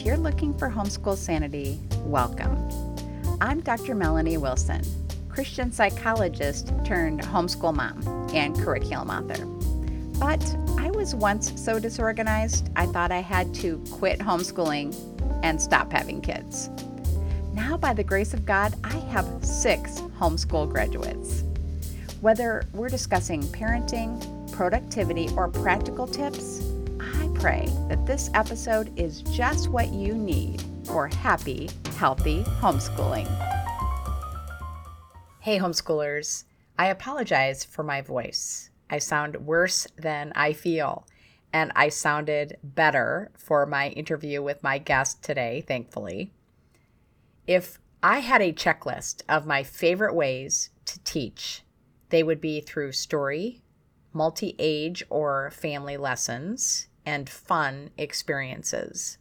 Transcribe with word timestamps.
If 0.00 0.06
you're 0.06 0.16
looking 0.16 0.56
for 0.56 0.70
homeschool 0.70 1.14
sanity, 1.14 1.78
welcome. 2.06 2.56
I'm 3.38 3.60
Dr. 3.60 3.94
Melanie 3.94 4.38
Wilson, 4.38 4.80
Christian 5.28 5.70
psychologist 5.70 6.72
turned 6.86 7.20
homeschool 7.20 7.74
mom 7.74 8.00
and 8.34 8.58
curriculum 8.58 9.10
author. 9.10 9.44
But 10.18 10.42
I 10.78 10.90
was 10.90 11.14
once 11.14 11.52
so 11.62 11.78
disorganized, 11.78 12.70
I 12.76 12.86
thought 12.86 13.12
I 13.12 13.20
had 13.20 13.54
to 13.56 13.76
quit 13.90 14.20
homeschooling 14.20 14.96
and 15.42 15.60
stop 15.60 15.92
having 15.92 16.22
kids. 16.22 16.70
Now, 17.52 17.76
by 17.76 17.92
the 17.92 18.02
grace 18.02 18.32
of 18.32 18.46
God, 18.46 18.74
I 18.82 18.96
have 19.10 19.44
six 19.44 20.00
homeschool 20.18 20.70
graduates. 20.70 21.44
Whether 22.22 22.64
we're 22.72 22.88
discussing 22.88 23.42
parenting, 23.42 24.50
productivity, 24.50 25.28
or 25.36 25.48
practical 25.48 26.06
tips, 26.06 26.59
pray 27.40 27.66
that 27.88 28.04
this 28.04 28.28
episode 28.34 28.92
is 28.98 29.22
just 29.22 29.70
what 29.70 29.94
you 29.94 30.12
need 30.14 30.62
for 30.84 31.08
happy, 31.08 31.70
healthy 31.96 32.42
homeschooling. 32.60 33.26
Hey, 35.40 35.58
homeschoolers. 35.58 36.44
I 36.78 36.88
apologize 36.88 37.64
for 37.64 37.82
my 37.82 38.02
voice. 38.02 38.68
I 38.90 38.98
sound 38.98 39.36
worse 39.46 39.86
than 39.96 40.32
I 40.34 40.52
feel. 40.52 41.06
And 41.50 41.72
I 41.74 41.88
sounded 41.88 42.58
better 42.62 43.30
for 43.38 43.64
my 43.64 43.88
interview 43.88 44.42
with 44.42 44.62
my 44.62 44.76
guest 44.76 45.22
today, 45.22 45.64
thankfully. 45.66 46.34
If 47.46 47.78
I 48.02 48.18
had 48.18 48.42
a 48.42 48.52
checklist 48.52 49.22
of 49.30 49.46
my 49.46 49.62
favorite 49.62 50.14
ways 50.14 50.68
to 50.84 51.02
teach, 51.04 51.62
they 52.10 52.22
would 52.22 52.42
be 52.42 52.60
through 52.60 52.92
story, 52.92 53.62
multi 54.12 54.56
age 54.58 55.02
or 55.08 55.50
family 55.52 55.96
lessons, 55.96 56.88
and 57.10 57.28
fun 57.28 57.90
experiences. 57.98 59.18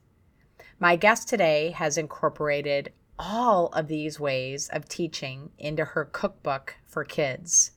My 0.80 0.95
guest 0.95 1.27
today 1.27 1.71
has 1.71 1.97
incorporated 1.97 2.93
all 3.17 3.69
of 3.69 3.88
these 3.88 4.19
ways 4.19 4.69
of 4.69 4.88
teaching 4.88 5.50
into 5.58 5.83
her 5.83 6.05
cookbook 6.05 6.75
for 6.86 7.03
kids. 7.03 7.72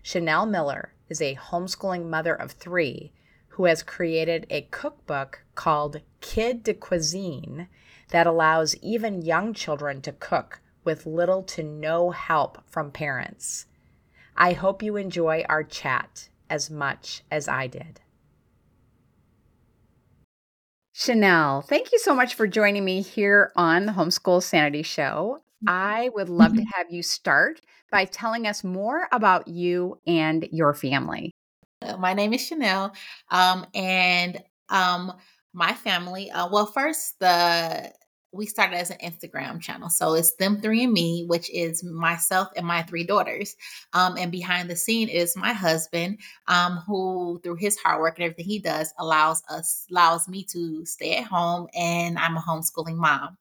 Chanel 0.00 0.46
Miller 0.46 0.94
is 1.08 1.20
a 1.20 1.34
homeschooling 1.34 2.08
mother 2.08 2.36
of 2.36 2.52
three 2.52 3.10
who 3.48 3.64
has 3.64 3.82
created 3.82 4.46
a 4.48 4.68
cookbook 4.70 5.42
called 5.56 6.02
Kid 6.20 6.62
de 6.62 6.72
Cuisine 6.72 7.66
that 8.10 8.28
allows 8.28 8.76
even 8.76 9.22
young 9.22 9.52
children 9.52 10.00
to 10.02 10.12
cook 10.12 10.60
with 10.84 11.04
little 11.04 11.42
to 11.42 11.64
no 11.64 12.12
help 12.12 12.62
from 12.68 12.92
parents. 12.92 13.66
I 14.36 14.52
hope 14.52 14.84
you 14.84 14.96
enjoy 14.96 15.44
our 15.48 15.64
chat 15.64 16.28
as 16.48 16.70
much 16.70 17.24
as 17.28 17.48
I 17.48 17.66
did. 17.66 18.01
Chanel, 20.94 21.62
thank 21.62 21.90
you 21.90 21.98
so 21.98 22.14
much 22.14 22.34
for 22.34 22.46
joining 22.46 22.84
me 22.84 23.00
here 23.00 23.50
on 23.56 23.86
the 23.86 23.92
Homeschool 23.92 24.42
Sanity 24.42 24.82
Show. 24.82 25.42
I 25.66 26.10
would 26.14 26.28
love 26.28 26.52
to 26.52 26.60
mm-hmm. 26.60 26.68
have 26.74 26.90
you 26.90 27.02
start 27.02 27.60
by 27.90 28.04
telling 28.04 28.46
us 28.46 28.62
more 28.62 29.08
about 29.10 29.48
you 29.48 29.98
and 30.06 30.46
your 30.52 30.74
family. 30.74 31.32
Uh, 31.80 31.96
my 31.96 32.12
name 32.12 32.34
is 32.34 32.46
Chanel, 32.46 32.92
um, 33.30 33.66
and 33.74 34.42
um, 34.68 35.14
my 35.54 35.72
family. 35.72 36.30
Uh, 36.30 36.48
well, 36.50 36.66
first, 36.66 37.18
the 37.20 37.90
we 38.32 38.46
started 38.46 38.76
as 38.76 38.90
an 38.90 38.98
Instagram 38.98 39.60
channel. 39.60 39.90
So 39.90 40.14
it's 40.14 40.34
them 40.34 40.60
three 40.60 40.84
and 40.84 40.92
me, 40.92 41.24
which 41.26 41.50
is 41.50 41.84
myself 41.84 42.48
and 42.56 42.66
my 42.66 42.82
three 42.82 43.04
daughters. 43.04 43.56
Um, 43.92 44.16
and 44.16 44.32
behind 44.32 44.70
the 44.70 44.76
scene 44.76 45.08
is 45.08 45.36
my 45.36 45.52
husband, 45.52 46.18
um, 46.48 46.78
who 46.86 47.40
through 47.42 47.56
his 47.56 47.78
hard 47.78 48.00
work 48.00 48.18
and 48.18 48.24
everything 48.24 48.46
he 48.46 48.58
does 48.58 48.92
allows 48.98 49.42
us 49.50 49.86
allows 49.90 50.28
me 50.28 50.44
to 50.44 50.84
stay 50.86 51.16
at 51.16 51.24
home 51.24 51.68
and 51.74 52.18
I'm 52.18 52.36
a 52.36 52.40
homeschooling 52.40 52.96
mom. 52.96 53.36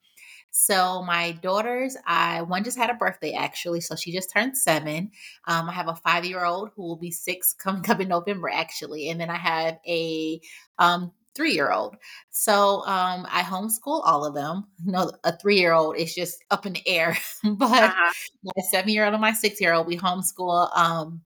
So 0.53 1.01
my 1.03 1.31
daughters, 1.31 1.95
I 2.05 2.41
one 2.41 2.65
just 2.65 2.77
had 2.77 2.89
a 2.89 2.95
birthday 2.95 3.31
actually, 3.31 3.79
so 3.79 3.95
she 3.95 4.11
just 4.11 4.29
turned 4.29 4.57
seven. 4.57 5.11
Um, 5.47 5.69
I 5.69 5.71
have 5.71 5.87
a 5.87 5.95
five 5.95 6.25
year 6.25 6.43
old 6.43 6.71
who 6.75 6.83
will 6.83 6.97
be 6.97 7.11
six 7.11 7.53
coming 7.53 7.89
up 7.89 8.01
in 8.01 8.09
November 8.09 8.49
actually, 8.49 9.09
and 9.09 9.19
then 9.19 9.29
I 9.29 9.37
have 9.37 9.79
a 9.87 10.41
um, 10.77 11.13
three 11.35 11.53
year 11.53 11.71
old. 11.71 11.95
So 12.29 12.85
um, 12.85 13.27
I 13.29 13.41
homeschool 13.43 14.01
all 14.05 14.25
of 14.25 14.33
them. 14.33 14.67
You 14.85 14.93
know, 14.93 15.11
a 15.23 15.37
three 15.37 15.59
year 15.59 15.73
old 15.73 15.97
is 15.97 16.15
just 16.15 16.43
up 16.49 16.65
in 16.65 16.73
the 16.73 16.87
air, 16.87 17.17
but 17.43 17.71
uh-huh. 17.71 18.13
my 18.43 18.63
seven 18.71 18.89
year 18.89 19.05
old 19.05 19.13
and 19.13 19.21
my 19.21 19.33
six 19.33 19.61
year 19.61 19.73
old, 19.73 19.87
we 19.87 19.97
homeschool. 19.97 20.75
Um, 20.75 21.21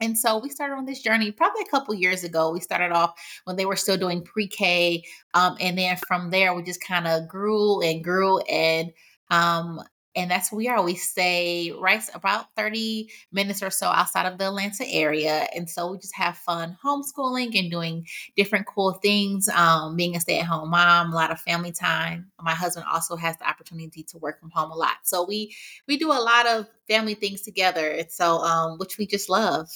and 0.00 0.16
so 0.16 0.38
we 0.38 0.48
started 0.50 0.74
on 0.74 0.84
this 0.84 1.02
journey 1.02 1.30
probably 1.30 1.62
a 1.62 1.70
couple 1.70 1.94
years 1.94 2.24
ago. 2.24 2.50
We 2.52 2.60
started 2.60 2.92
off 2.92 3.12
when 3.44 3.56
they 3.56 3.66
were 3.66 3.76
still 3.76 3.96
doing 3.96 4.22
pre 4.22 4.46
K. 4.46 5.04
Um, 5.34 5.56
and 5.60 5.78
then 5.78 5.96
from 6.06 6.30
there, 6.30 6.54
we 6.54 6.62
just 6.62 6.82
kind 6.82 7.06
of 7.06 7.28
grew 7.28 7.82
and 7.82 8.04
grew. 8.04 8.38
And 8.40 8.92
um, 9.30 9.82
and 10.16 10.30
that's 10.30 10.50
where 10.50 10.56
we 10.56 10.68
are. 10.68 10.82
We 10.82 10.94
stay 10.94 11.72
right 11.78 12.02
about 12.14 12.46
30 12.56 13.10
minutes 13.30 13.62
or 13.62 13.70
so 13.70 13.88
outside 13.88 14.26
of 14.26 14.38
the 14.38 14.46
Atlanta 14.46 14.84
area. 14.88 15.46
And 15.54 15.68
so 15.68 15.92
we 15.92 15.98
just 15.98 16.16
have 16.16 16.38
fun 16.38 16.76
homeschooling 16.82 17.56
and 17.58 17.70
doing 17.70 18.06
different 18.36 18.66
cool 18.66 18.92
things. 18.94 19.48
Um, 19.48 19.94
being 19.94 20.16
a 20.16 20.20
stay 20.20 20.40
at 20.40 20.46
home 20.46 20.70
mom, 20.70 21.12
a 21.12 21.14
lot 21.14 21.30
of 21.30 21.38
family 21.40 21.70
time. 21.70 22.32
My 22.40 22.54
husband 22.54 22.86
also 22.90 23.14
has 23.16 23.36
the 23.36 23.48
opportunity 23.48 24.02
to 24.04 24.18
work 24.18 24.40
from 24.40 24.50
home 24.50 24.70
a 24.70 24.74
lot. 24.74 24.96
So 25.04 25.24
we 25.26 25.54
we 25.86 25.98
do 25.98 26.10
a 26.10 26.14
lot 26.14 26.46
of 26.46 26.66
family 26.88 27.14
things 27.14 27.42
together. 27.42 28.02
So 28.08 28.38
um, 28.38 28.78
which 28.78 28.96
we 28.98 29.06
just 29.06 29.28
love. 29.28 29.68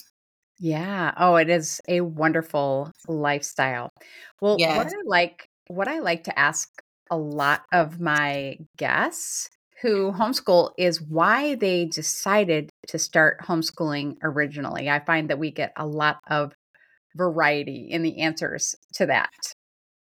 Yeah. 0.59 1.13
Oh, 1.17 1.37
it 1.37 1.51
is 1.51 1.81
a 1.89 2.01
wonderful 2.01 2.91
lifestyle. 3.09 3.91
Well, 4.41 4.57
yes. 4.59 4.77
what 4.77 4.87
I 4.87 5.03
like 5.05 5.49
what 5.69 5.89
I 5.89 6.01
like 6.01 6.25
to 6.25 6.39
ask 6.39 6.69
a 7.11 7.17
lot 7.17 7.63
of 7.73 8.01
my 8.01 8.57
guests 8.77 9.51
who 9.83 10.13
homeschool 10.13 10.73
is 10.77 11.01
why 11.01 11.55
they 11.55 11.87
decided 11.87 12.71
to 12.89 12.99
start 12.99 13.41
homeschooling 13.41 14.17
originally. 14.23 14.91
I 14.91 15.01
find 15.01 15.31
that 15.31 15.39
we 15.39 15.51
get 15.51 15.73
a 15.77 15.87
lot 15.87 16.19
of 16.29 16.53
variety 17.17 17.89
in 17.91 18.03
the 18.03 18.21
answers 18.21 18.75
to 18.95 19.07
that. 19.07 19.31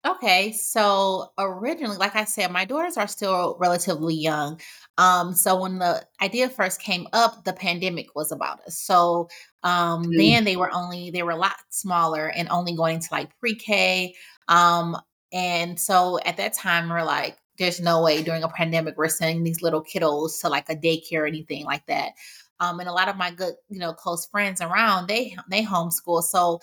Okay, 0.06 0.52
so 0.52 1.32
originally, 1.36 1.96
like 1.96 2.14
I 2.14 2.24
said, 2.24 2.52
my 2.52 2.64
daughters 2.64 2.96
are 2.96 3.08
still 3.08 3.56
relatively 3.58 4.14
young. 4.14 4.60
Um, 4.98 5.34
so 5.34 5.60
when 5.60 5.80
the 5.80 6.06
idea 6.22 6.48
first 6.48 6.80
came 6.80 7.08
up, 7.12 7.44
the 7.44 7.52
pandemic 7.52 8.14
was 8.14 8.30
about 8.30 8.60
us. 8.66 8.78
So 8.78 9.28
um, 9.64 10.04
mm. 10.04 10.16
then 10.16 10.44
they 10.44 10.54
were 10.54 10.72
only 10.72 11.10
they 11.10 11.24
were 11.24 11.32
a 11.32 11.36
lot 11.36 11.56
smaller 11.70 12.28
and 12.28 12.48
only 12.50 12.76
going 12.76 13.00
to 13.00 13.08
like 13.10 13.36
pre-K. 13.40 14.14
Um, 14.46 14.96
and 15.32 15.78
so 15.78 16.20
at 16.24 16.36
that 16.36 16.54
time, 16.54 16.88
we're 16.88 17.02
like, 17.02 17.36
there's 17.58 17.80
no 17.80 18.02
way 18.02 18.22
during 18.22 18.42
a 18.42 18.48
pandemic 18.48 18.96
we're 18.96 19.08
sending 19.08 19.44
these 19.44 19.62
little 19.62 19.82
kiddos 19.82 20.40
to 20.40 20.48
like 20.48 20.68
a 20.68 20.76
daycare 20.76 21.20
or 21.20 21.26
anything 21.26 21.64
like 21.64 21.86
that. 21.86 22.12
Um, 22.60 22.80
and 22.80 22.88
a 22.88 22.92
lot 22.92 23.08
of 23.08 23.16
my 23.16 23.30
good, 23.30 23.54
you 23.68 23.78
know, 23.78 23.92
close 23.92 24.26
friends 24.26 24.60
around, 24.60 25.08
they 25.08 25.36
they 25.50 25.62
homeschool. 25.62 26.22
So 26.22 26.60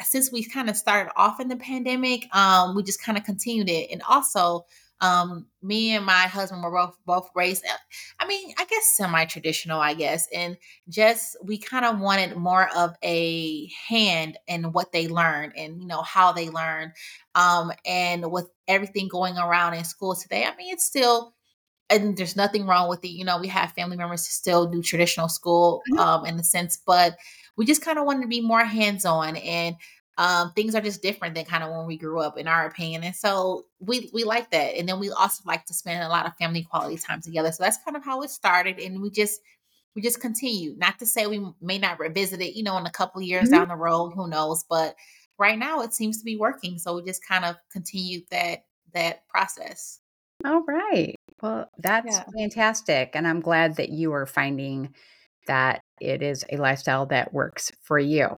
since 0.00 0.32
we 0.32 0.44
kind 0.44 0.70
of 0.70 0.76
started 0.76 1.10
off 1.16 1.40
in 1.40 1.48
the 1.48 1.56
pandemic, 1.56 2.34
um, 2.34 2.74
we 2.74 2.82
just 2.82 3.02
kind 3.02 3.18
of 3.18 3.24
continued 3.24 3.68
it. 3.68 3.90
And 3.90 4.02
also, 4.02 4.66
um, 5.02 5.46
me 5.62 5.96
and 5.96 6.06
my 6.06 6.12
husband 6.12 6.62
were 6.62 6.70
both 6.70 6.96
both 7.04 7.28
raised. 7.34 7.64
I 8.20 8.26
mean, 8.26 8.54
I 8.56 8.64
guess 8.64 8.96
semi-traditional, 8.96 9.80
I 9.80 9.94
guess, 9.94 10.28
and 10.32 10.56
just 10.88 11.36
we 11.42 11.58
kind 11.58 11.84
of 11.84 11.98
wanted 11.98 12.36
more 12.36 12.68
of 12.74 12.94
a 13.02 13.68
hand 13.88 14.38
in 14.46 14.72
what 14.72 14.92
they 14.92 15.08
learned 15.08 15.54
and 15.56 15.80
you 15.80 15.88
know 15.88 16.02
how 16.02 16.32
they 16.32 16.48
learn. 16.48 16.92
Um, 17.34 17.72
and 17.84 18.30
with 18.30 18.48
everything 18.68 19.08
going 19.08 19.36
around 19.36 19.74
in 19.74 19.84
school 19.84 20.14
today, 20.14 20.44
I 20.44 20.56
mean, 20.56 20.72
it's 20.72 20.84
still 20.84 21.34
and 21.90 22.16
there's 22.16 22.36
nothing 22.36 22.66
wrong 22.66 22.88
with 22.88 23.04
it. 23.04 23.08
You 23.08 23.24
know, 23.24 23.40
we 23.40 23.48
have 23.48 23.72
family 23.72 23.96
members 23.96 24.24
who 24.24 24.30
still 24.30 24.66
do 24.66 24.82
traditional 24.82 25.28
school 25.28 25.82
mm-hmm. 25.90 25.98
um, 25.98 26.26
in 26.26 26.38
a 26.38 26.44
sense, 26.44 26.80
but 26.86 27.16
we 27.56 27.66
just 27.66 27.84
kind 27.84 27.98
of 27.98 28.06
wanted 28.06 28.22
to 28.22 28.28
be 28.28 28.40
more 28.40 28.64
hands 28.64 29.04
on 29.04 29.36
and 29.36 29.76
um, 30.18 30.52
things 30.52 30.74
are 30.74 30.80
just 30.80 31.02
different 31.02 31.34
than 31.34 31.44
kind 31.44 31.64
of 31.64 31.70
when 31.70 31.86
we 31.86 31.96
grew 31.96 32.20
up, 32.20 32.36
in 32.36 32.46
our 32.46 32.66
opinion. 32.66 33.02
And 33.02 33.16
so 33.16 33.66
we 33.80 34.10
we 34.12 34.24
like 34.24 34.50
that. 34.50 34.76
And 34.76 34.88
then 34.88 35.00
we 35.00 35.10
also 35.10 35.42
like 35.46 35.64
to 35.66 35.74
spend 35.74 36.02
a 36.02 36.08
lot 36.08 36.26
of 36.26 36.36
family 36.36 36.62
quality 36.62 36.98
time 36.98 37.20
together. 37.20 37.50
So 37.52 37.62
that's 37.62 37.78
kind 37.84 37.96
of 37.96 38.04
how 38.04 38.22
it 38.22 38.30
started. 38.30 38.78
And 38.78 39.00
we 39.00 39.10
just 39.10 39.40
we 39.94 40.02
just 40.02 40.20
continue. 40.20 40.74
Not 40.76 40.98
to 40.98 41.06
say 41.06 41.26
we 41.26 41.44
may 41.60 41.78
not 41.78 41.98
revisit 41.98 42.40
it, 42.40 42.54
you 42.54 42.62
know, 42.62 42.76
in 42.78 42.86
a 42.86 42.90
couple 42.90 43.22
years 43.22 43.44
mm-hmm. 43.44 43.58
down 43.58 43.68
the 43.68 43.76
road, 43.76 44.12
who 44.14 44.28
knows? 44.28 44.64
But 44.68 44.96
right 45.38 45.58
now 45.58 45.80
it 45.80 45.94
seems 45.94 46.18
to 46.18 46.24
be 46.24 46.36
working. 46.36 46.78
So 46.78 46.96
we 46.96 47.02
just 47.02 47.26
kind 47.26 47.44
of 47.44 47.56
continued 47.70 48.24
that 48.30 48.64
that 48.94 49.26
process. 49.28 50.00
All 50.44 50.62
right. 50.66 51.14
Well, 51.40 51.70
that's 51.78 52.16
yeah. 52.16 52.24
fantastic. 52.36 53.12
And 53.14 53.26
I'm 53.26 53.40
glad 53.40 53.76
that 53.76 53.88
you 53.88 54.12
are 54.12 54.26
finding 54.26 54.94
that 55.46 55.80
it 56.00 56.22
is 56.22 56.44
a 56.50 56.56
lifestyle 56.56 57.06
that 57.06 57.32
works 57.32 57.72
for 57.82 57.98
you. 57.98 58.36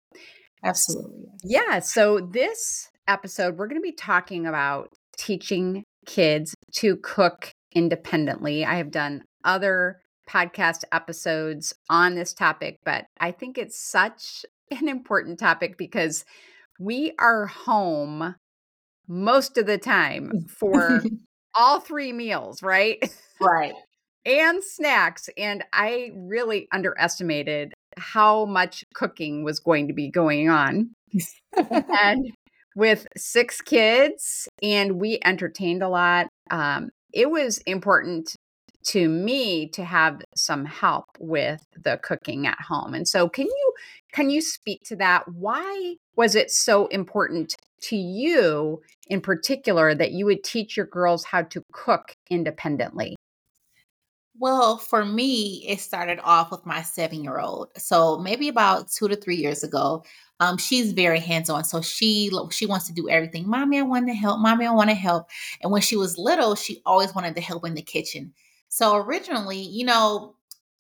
Absolutely. 0.65 1.27
Yeah. 1.43 1.81
So, 1.81 2.21
this 2.21 2.91
episode, 3.07 3.57
we're 3.57 3.69
going 3.69 3.81
to 3.81 3.83
be 3.83 3.93
talking 3.93 4.47
about 4.47 4.91
teaching 5.17 5.85
kids 6.07 6.55
to 6.77 6.97
cook 6.97 7.53
independently. 7.73 8.65
I 8.65 8.77
have 8.77 8.91
done 8.91 9.25
other 9.45 10.01
podcast 10.29 10.85
episodes 10.93 11.75
on 11.91 12.15
this 12.15 12.33
topic, 12.33 12.79
but 12.85 13.07
I 13.21 13.31
think 13.31 13.59
it's 13.59 13.79
such 13.79 14.45
an 14.71 14.89
important 14.89 15.39
topic 15.39 15.77
because 15.77 16.25
we 16.79 17.13
are 17.19 17.47
home 17.47 18.35
most 19.07 19.59
of 19.59 19.67
the 19.67 19.79
time 19.79 20.31
mm. 20.35 20.51
for 20.51 21.03
all 21.55 21.81
three 21.81 22.13
meals, 22.13 22.63
right? 22.63 22.99
Right. 23.41 23.75
and 24.27 24.65
snacks. 24.65 25.29
And 25.37 25.65
I 25.73 26.11
really 26.15 26.69
underestimated 26.73 27.74
how 27.99 28.45
much 28.45 28.85
cooking 28.95 29.45
was 29.45 29.61
going 29.61 29.89
to 29.89 29.95
be 29.95 30.11
going 30.11 30.49
on. 30.49 30.91
and 31.71 32.33
with 32.77 33.07
six 33.17 33.61
kids, 33.61 34.49
and 34.63 35.01
we 35.01 35.19
entertained 35.25 35.83
a 35.83 35.89
lot. 35.89 36.27
Um, 36.51 36.91
it 37.13 37.31
was 37.31 37.59
important 37.59 38.37
to 38.85 39.09
me 39.09 39.69
to 39.69 39.85
have 39.85 40.21
some 40.37 40.65
help 40.65 41.07
with 41.19 41.65
the 41.83 41.99
cooking 42.03 42.47
at 42.47 42.61
home. 42.61 42.95
And 42.95 43.09
so 43.09 43.29
can 43.29 43.47
you 43.47 43.73
can 44.13 44.31
you 44.31 44.41
speak 44.41 44.83
to 44.85 44.97
that? 44.97 45.27
Why 45.29 45.97
was 46.17 46.35
it 46.35 46.51
so 46.51 46.87
important 46.89 47.57
to 47.83 47.97
you 47.97 48.83
in 49.09 49.21
particular 49.21 49.95
that 49.95 50.13
you 50.13 50.27
would 50.27 50.45
teach 50.45 50.77
your 50.77 50.87
girls 50.87 51.25
how 51.25 51.43
to 51.43 51.63
cook 51.73 52.15
independently? 52.31 53.17
Well, 54.39 54.79
for 54.79 55.05
me, 55.05 55.65
it 55.69 55.81
started 55.81 56.19
off 56.25 56.51
with 56.51 56.67
my 56.67 56.83
seven 56.83 57.23
year 57.23 57.39
old. 57.39 57.69
So 57.77 58.19
maybe 58.19 58.49
about 58.49 58.91
two 58.91 59.07
to 59.09 59.15
three 59.17 59.37
years 59.37 59.63
ago, 59.63 60.05
um, 60.41 60.59
she's 60.59 60.93
very 60.93 61.21
hands 61.21 61.49
on. 61.49 61.63
So 61.65 61.81
she 61.81 62.31
she 62.51 62.67
wants 62.67 62.87
to 62.89 62.93
do 62.93 63.09
everything. 63.09 63.49
Mommy, 63.49 63.79
I 63.79 63.83
want 63.83 64.09
to 64.09 64.15
help. 64.15 64.41
Mommy, 64.41 64.67
I 64.67 64.73
want 64.73 64.91
to 64.91 64.97
help. 64.97 65.29
And 65.63 65.71
when 65.71 65.83
she 65.83 65.97
was 65.97 66.19
little, 66.19 66.57
she 66.57 66.83
always 66.85 67.15
wanted 67.15 67.37
to 67.37 67.41
help 67.41 67.65
in 67.67 67.75
the 67.75 67.83
kitchen. 67.83 68.33
So 68.69 68.97
originally, 68.97 69.61
you 69.63 69.85
know, 69.85 70.35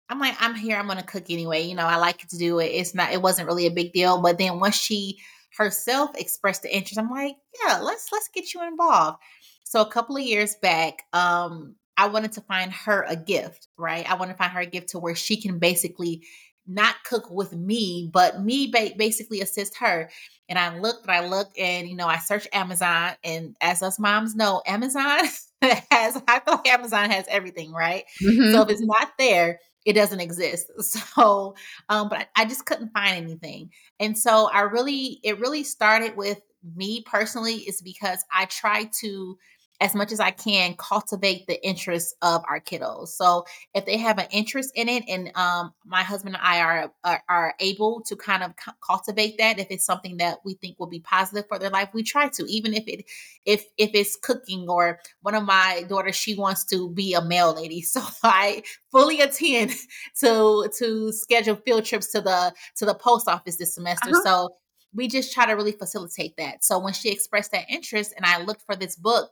I'm 0.08 0.18
like, 0.18 0.36
I'm 0.40 0.54
here, 0.56 0.76
I'm 0.76 0.88
gonna 0.88 1.02
cook 1.04 1.26
anyway. 1.30 1.62
You 1.62 1.74
know, 1.76 1.86
I 1.86 1.96
like 1.96 2.18
to 2.28 2.38
do 2.38 2.58
it. 2.60 2.66
It's 2.66 2.94
not, 2.94 3.12
it 3.12 3.22
wasn't 3.22 3.48
really 3.48 3.66
a 3.66 3.70
big 3.70 3.92
deal. 3.92 4.20
But 4.20 4.38
then 4.38 4.60
once 4.60 4.76
she 4.76 5.18
herself 5.56 6.10
expressed 6.16 6.62
the 6.62 6.74
interest, 6.76 6.98
I'm 6.98 7.10
like, 7.10 7.36
yeah, 7.64 7.78
let's 7.80 8.08
let's 8.12 8.28
get 8.34 8.52
you 8.54 8.66
involved. 8.66 9.18
So 9.64 9.80
a 9.80 9.90
couple 9.90 10.16
of 10.16 10.22
years 10.22 10.56
back, 10.56 11.04
um, 11.12 11.76
I 11.96 12.08
wanted 12.08 12.32
to 12.32 12.40
find 12.42 12.72
her 12.72 13.04
a 13.08 13.16
gift, 13.16 13.68
right? 13.76 14.08
I 14.10 14.14
want 14.14 14.30
to 14.30 14.36
find 14.36 14.52
her 14.52 14.60
a 14.60 14.66
gift 14.66 14.90
to 14.90 14.98
where 14.98 15.14
she 15.14 15.40
can 15.40 15.58
basically 15.58 16.22
not 16.66 16.96
cook 17.04 17.30
with 17.30 17.52
me, 17.52 18.10
but 18.12 18.42
me 18.42 18.68
ba- 18.68 18.94
basically 18.96 19.40
assist 19.40 19.78
her. 19.78 20.10
And 20.48 20.58
I 20.58 20.78
looked 20.78 21.02
and 21.02 21.12
I 21.12 21.26
looked 21.28 21.58
and, 21.58 21.88
you 21.88 21.94
know, 21.94 22.06
I 22.06 22.18
searched 22.18 22.48
Amazon. 22.52 23.12
And 23.22 23.56
as 23.60 23.82
us 23.82 23.98
moms 23.98 24.34
know, 24.34 24.62
Amazon 24.66 25.20
has, 25.62 26.22
I 26.26 26.40
feel 26.40 26.54
like 26.54 26.68
Amazon 26.68 27.10
has 27.10 27.26
everything, 27.28 27.72
right? 27.72 28.04
Mm-hmm. 28.22 28.52
So 28.52 28.62
if 28.62 28.70
it's 28.70 28.80
not 28.80 29.12
there, 29.18 29.60
it 29.84 29.92
doesn't 29.92 30.20
exist. 30.20 30.70
So, 30.80 31.54
um, 31.88 32.08
but 32.08 32.20
I, 32.20 32.42
I 32.42 32.44
just 32.46 32.66
couldn't 32.66 32.92
find 32.92 33.16
anything. 33.16 33.70
And 34.00 34.16
so 34.18 34.48
I 34.52 34.62
really, 34.62 35.20
it 35.22 35.38
really 35.38 35.64
started 35.64 36.16
with 36.16 36.40
me 36.74 37.02
personally, 37.04 37.56
is 37.56 37.82
because 37.82 38.24
I 38.32 38.46
try 38.46 38.90
to 39.00 39.38
as 39.84 39.94
much 39.94 40.12
as 40.12 40.18
I 40.18 40.30
can 40.30 40.74
cultivate 40.78 41.46
the 41.46 41.62
interests 41.62 42.14
of 42.22 42.42
our 42.48 42.58
kiddos. 42.58 43.08
So 43.08 43.44
if 43.74 43.84
they 43.84 43.98
have 43.98 44.18
an 44.18 44.28
interest 44.30 44.72
in 44.74 44.88
it, 44.88 45.04
and 45.06 45.30
um, 45.36 45.74
my 45.84 46.02
husband 46.02 46.36
and 46.36 46.42
I 46.42 46.60
are, 46.60 46.92
are, 47.04 47.22
are 47.28 47.54
able 47.60 48.00
to 48.06 48.16
kind 48.16 48.42
of 48.42 48.52
cultivate 48.80 49.36
that, 49.36 49.58
if 49.58 49.66
it's 49.68 49.84
something 49.84 50.16
that 50.16 50.38
we 50.42 50.54
think 50.54 50.80
will 50.80 50.86
be 50.86 51.00
positive 51.00 51.44
for 51.48 51.58
their 51.58 51.68
life, 51.68 51.90
we 51.92 52.02
try 52.02 52.28
to. 52.28 52.50
Even 52.50 52.72
if 52.72 52.84
it 52.88 53.04
if 53.44 53.66
if 53.76 53.90
it's 53.92 54.16
cooking, 54.16 54.70
or 54.70 55.00
one 55.20 55.34
of 55.34 55.44
my 55.44 55.84
daughters, 55.86 56.16
she 56.16 56.34
wants 56.34 56.64
to 56.64 56.88
be 56.88 57.12
a 57.12 57.20
mail 57.20 57.54
lady, 57.54 57.82
so 57.82 58.00
I 58.22 58.62
fully 58.90 59.20
attend 59.20 59.72
to 60.20 60.66
to 60.78 61.12
schedule 61.12 61.56
field 61.56 61.84
trips 61.84 62.10
to 62.12 62.22
the 62.22 62.54
to 62.76 62.86
the 62.86 62.94
post 62.94 63.28
office 63.28 63.56
this 63.56 63.74
semester. 63.74 64.08
Uh-huh. 64.08 64.24
So 64.24 64.56
we 64.94 65.08
just 65.08 65.34
try 65.34 65.44
to 65.44 65.52
really 65.52 65.72
facilitate 65.72 66.36
that. 66.38 66.64
So 66.64 66.78
when 66.78 66.94
she 66.94 67.10
expressed 67.10 67.52
that 67.52 67.66
interest, 67.68 68.14
and 68.16 68.24
I 68.24 68.42
looked 68.42 68.62
for 68.62 68.76
this 68.76 68.96
book 68.96 69.30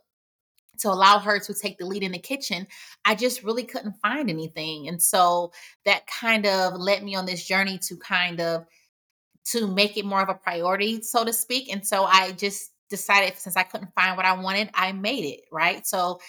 to 0.83 0.89
allow 0.89 1.19
her 1.19 1.39
to 1.41 1.55
take 1.55 1.79
the 1.79 1.87
lead 1.87 2.03
in 2.03 2.13
the 2.13 2.19
kitchen, 2.19 2.67
I 3.05 3.15
just 3.15 3.43
really 3.43 3.65
couldn't 3.65 3.97
find 4.03 4.31
anything. 4.31 4.89
And 4.89 5.03
so 5.03 5.53
that 5.85 6.07
kind 6.07 6.47
of 6.47 6.75
led 6.75 7.03
me 7.03 7.15
on 7.15 7.27
this 7.27 7.45
journey 7.45 7.79
to 7.89 7.97
kind 7.97 8.41
of 8.41 8.67
to 9.45 9.67
make 9.67 9.97
it 9.97 10.05
more 10.05 10.23
of 10.23 10.29
a 10.29 10.35
priority, 10.35 11.03
so 11.03 11.25
to 11.25 11.33
speak. 11.33 11.73
And 11.73 11.87
so 11.87 12.05
I 12.05 12.33
just 12.33 12.71
decided 12.91 13.39
since 13.39 13.57
I 13.57 13.65
couldn't 13.65 13.95
find 13.95 14.17
what 14.17 14.27
I 14.27 14.35
wanted, 14.35 14.71
I 14.75 14.93
made 14.93 15.25
it, 15.25 15.41
right? 15.51 15.85
So 15.87 16.21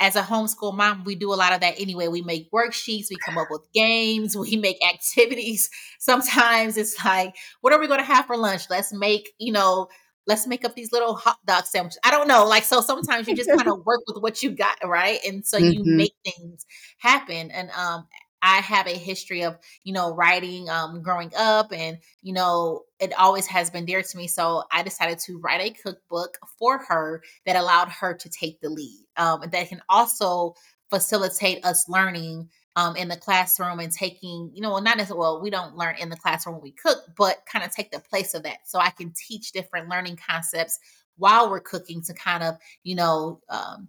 as 0.00 0.16
a 0.16 0.22
homeschool 0.22 0.74
mom, 0.74 1.04
we 1.04 1.14
do 1.14 1.32
a 1.32 1.36
lot 1.36 1.52
of 1.52 1.60
that 1.60 1.80
anyway. 1.80 2.08
We 2.08 2.22
make 2.22 2.50
worksheets, 2.50 3.06
we 3.08 3.16
come 3.24 3.38
up 3.38 3.48
with 3.50 3.66
games, 3.72 4.36
we 4.36 4.56
make 4.56 4.78
activities. 4.86 5.70
Sometimes 6.00 6.76
it's 6.76 7.02
like, 7.04 7.36
what 7.60 7.72
are 7.72 7.80
we 7.80 7.86
going 7.86 8.00
to 8.00 8.06
have 8.06 8.26
for 8.26 8.36
lunch? 8.36 8.62
Let's 8.68 8.92
make, 8.92 9.30
you 9.38 9.52
know, 9.52 9.88
let's 10.26 10.46
make 10.46 10.64
up 10.64 10.74
these 10.74 10.92
little 10.92 11.14
hot 11.14 11.38
dog 11.46 11.64
sandwiches. 11.64 11.98
I 12.04 12.10
don't 12.10 12.28
know. 12.28 12.46
Like, 12.46 12.64
so 12.64 12.80
sometimes 12.80 13.28
you 13.28 13.36
just 13.36 13.50
kind 13.56 13.68
of 13.68 13.84
work 13.84 14.00
with 14.06 14.22
what 14.22 14.42
you 14.42 14.50
got, 14.50 14.76
right? 14.84 15.18
And 15.26 15.44
so 15.44 15.58
mm-hmm. 15.58 15.72
you 15.72 15.82
make 15.84 16.14
things 16.24 16.64
happen. 16.98 17.50
And 17.50 17.70
um, 17.70 18.06
I 18.42 18.56
have 18.56 18.86
a 18.86 18.96
history 18.96 19.44
of, 19.44 19.56
you 19.84 19.92
know, 19.92 20.14
writing 20.14 20.68
um, 20.68 21.00
growing 21.00 21.30
up, 21.36 21.72
and, 21.72 21.98
you 22.22 22.32
know, 22.32 22.82
it 22.98 23.12
always 23.18 23.46
has 23.46 23.70
been 23.70 23.84
dear 23.84 24.02
to 24.02 24.16
me. 24.16 24.26
So 24.26 24.64
I 24.72 24.82
decided 24.82 25.20
to 25.20 25.38
write 25.38 25.60
a 25.60 25.70
cookbook 25.70 26.38
for 26.58 26.78
her 26.88 27.22
that 27.46 27.56
allowed 27.56 27.88
her 27.88 28.14
to 28.14 28.28
take 28.28 28.60
the 28.60 28.68
lead. 28.68 29.04
Um, 29.16 29.42
that 29.52 29.68
can 29.68 29.80
also 29.88 30.54
facilitate 30.90 31.64
us 31.64 31.88
learning 31.88 32.48
um, 32.76 32.96
in 32.96 33.08
the 33.08 33.16
classroom 33.16 33.80
and 33.80 33.92
taking, 33.92 34.50
you 34.54 34.62
know, 34.62 34.70
well, 34.70 34.82
not 34.82 35.00
as 35.00 35.12
well, 35.12 35.40
we 35.42 35.50
don't 35.50 35.76
learn 35.76 35.96
in 36.00 36.08
the 36.08 36.16
classroom 36.16 36.56
when 36.56 36.62
we 36.62 36.72
cook, 36.72 36.98
but 37.16 37.44
kind 37.50 37.64
of 37.64 37.74
take 37.74 37.90
the 37.90 38.00
place 38.00 38.34
of 38.34 38.44
that. 38.44 38.58
So 38.66 38.78
I 38.78 38.90
can 38.90 39.12
teach 39.14 39.52
different 39.52 39.88
learning 39.88 40.18
concepts 40.28 40.78
while 41.16 41.50
we're 41.50 41.60
cooking 41.60 42.02
to 42.02 42.14
kind 42.14 42.42
of, 42.42 42.56
you 42.82 42.94
know, 42.94 43.40
um, 43.48 43.88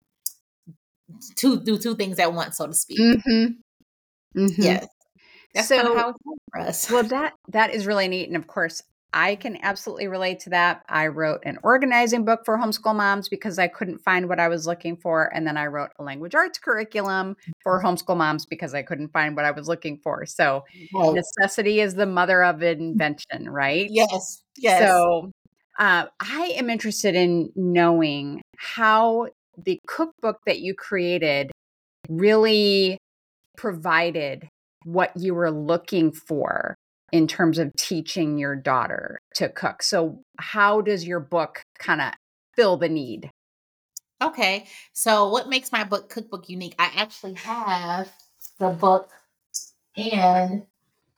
to 1.36 1.60
do 1.60 1.78
two 1.78 1.96
things 1.96 2.20
at 2.20 2.34
once, 2.34 2.58
so 2.58 2.68
to 2.68 2.74
speak. 2.74 3.00
Mm-hmm. 3.00 4.40
Mm-hmm. 4.40 4.62
Yes. 4.62 4.88
That's 5.54 5.68
so, 5.68 5.78
kind 5.78 5.88
of 5.90 5.96
how 5.96 6.10
it's 6.10 6.20
for 6.52 6.60
us. 6.60 6.92
Well, 6.92 7.04
that 7.04 7.34
that 7.50 7.74
is 7.74 7.86
really 7.86 8.08
neat, 8.08 8.28
and 8.28 8.36
of 8.36 8.48
course, 8.48 8.82
I 9.14 9.36
can 9.36 9.58
absolutely 9.62 10.08
relate 10.08 10.40
to 10.42 10.50
that. 10.50 10.84
I 10.90 11.08
wrote 11.08 11.42
an 11.44 11.60
organizing 11.64 12.26
book 12.26 12.42
for 12.44 12.58
homeschool 12.58 12.96
moms 12.96 13.30
because 13.30 13.60
I 13.60 13.68
couldn't 13.68 14.00
find 14.00 14.28
what 14.28 14.40
I 14.40 14.48
was 14.48 14.66
looking 14.66 14.98
for. 14.98 15.32
And 15.34 15.46
then 15.46 15.56
I 15.56 15.68
wrote 15.68 15.92
a 16.00 16.04
language 16.04 16.34
arts 16.34 16.58
curriculum 16.58 17.38
for 17.62 17.82
homeschool 17.82 18.18
moms 18.18 18.46
because 18.46 18.74
I 18.74 18.82
couldn't 18.82 19.14
find 19.14 19.36
what 19.36 19.46
I 19.46 19.52
was 19.52 19.68
looking 19.68 20.00
for. 20.00 20.26
So 20.26 20.66
right. 20.94 21.14
necessity 21.14 21.80
is 21.80 21.94
the 21.94 22.08
mother 22.08 22.44
of 22.44 22.64
invention, 22.64 23.50
right? 23.50 23.88
Yes. 23.90 24.42
Yes. 24.58 24.82
So 24.82 25.32
uh, 25.78 26.06
I 26.20 26.54
am 26.56 26.70
interested 26.70 27.14
in 27.14 27.52
knowing 27.56 28.42
how 28.58 29.28
the 29.58 29.80
cookbook 29.88 30.40
that 30.48 30.60
you 30.60 30.74
created 30.74 31.52
really 32.10 32.98
provided 33.58 34.48
what 34.86 35.12
you 35.16 35.34
were 35.36 35.52
looking 35.52 36.12
for 36.12 36.76
in 37.14 37.28
terms 37.28 37.60
of 37.60 37.72
teaching 37.78 38.40
your 38.40 38.56
daughter 38.56 39.20
to 39.36 39.48
cook. 39.48 39.84
So, 39.84 40.24
how 40.40 40.82
does 40.82 41.06
your 41.06 41.20
book 41.20 41.62
kind 41.78 42.02
of 42.02 42.12
fill 42.56 42.76
the 42.76 42.90
need? 42.90 43.30
Okay. 44.22 44.66
So, 44.94 45.30
what 45.30 45.48
makes 45.48 45.72
my 45.72 45.84
book 45.84 46.10
cookbook 46.10 46.50
unique? 46.50 46.76
I 46.80 46.92
actually 46.96 47.36
have 47.36 48.12
the 48.58 48.70
book 48.70 49.10
and 49.96 50.64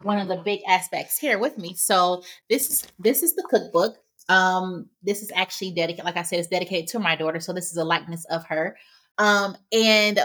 one 0.01 0.19
of 0.19 0.27
the 0.27 0.35
big 0.35 0.59
aspects 0.67 1.17
here 1.17 1.39
with 1.39 1.57
me. 1.57 1.73
So, 1.75 2.23
this 2.49 2.69
is 2.69 2.87
this 2.99 3.23
is 3.23 3.35
the 3.35 3.47
cookbook. 3.49 3.97
Um 4.27 4.89
this 5.01 5.21
is 5.21 5.31
actually 5.33 5.71
dedicated 5.71 6.03
like 6.03 6.17
I 6.17 6.23
said 6.23 6.39
it's 6.39 6.49
dedicated 6.49 6.87
to 6.89 6.99
my 6.99 7.15
daughter, 7.15 7.39
so 7.39 7.53
this 7.53 7.71
is 7.71 7.77
a 7.77 7.85
likeness 7.85 8.25
of 8.25 8.45
her. 8.47 8.75
Um 9.17 9.55
and 9.71 10.19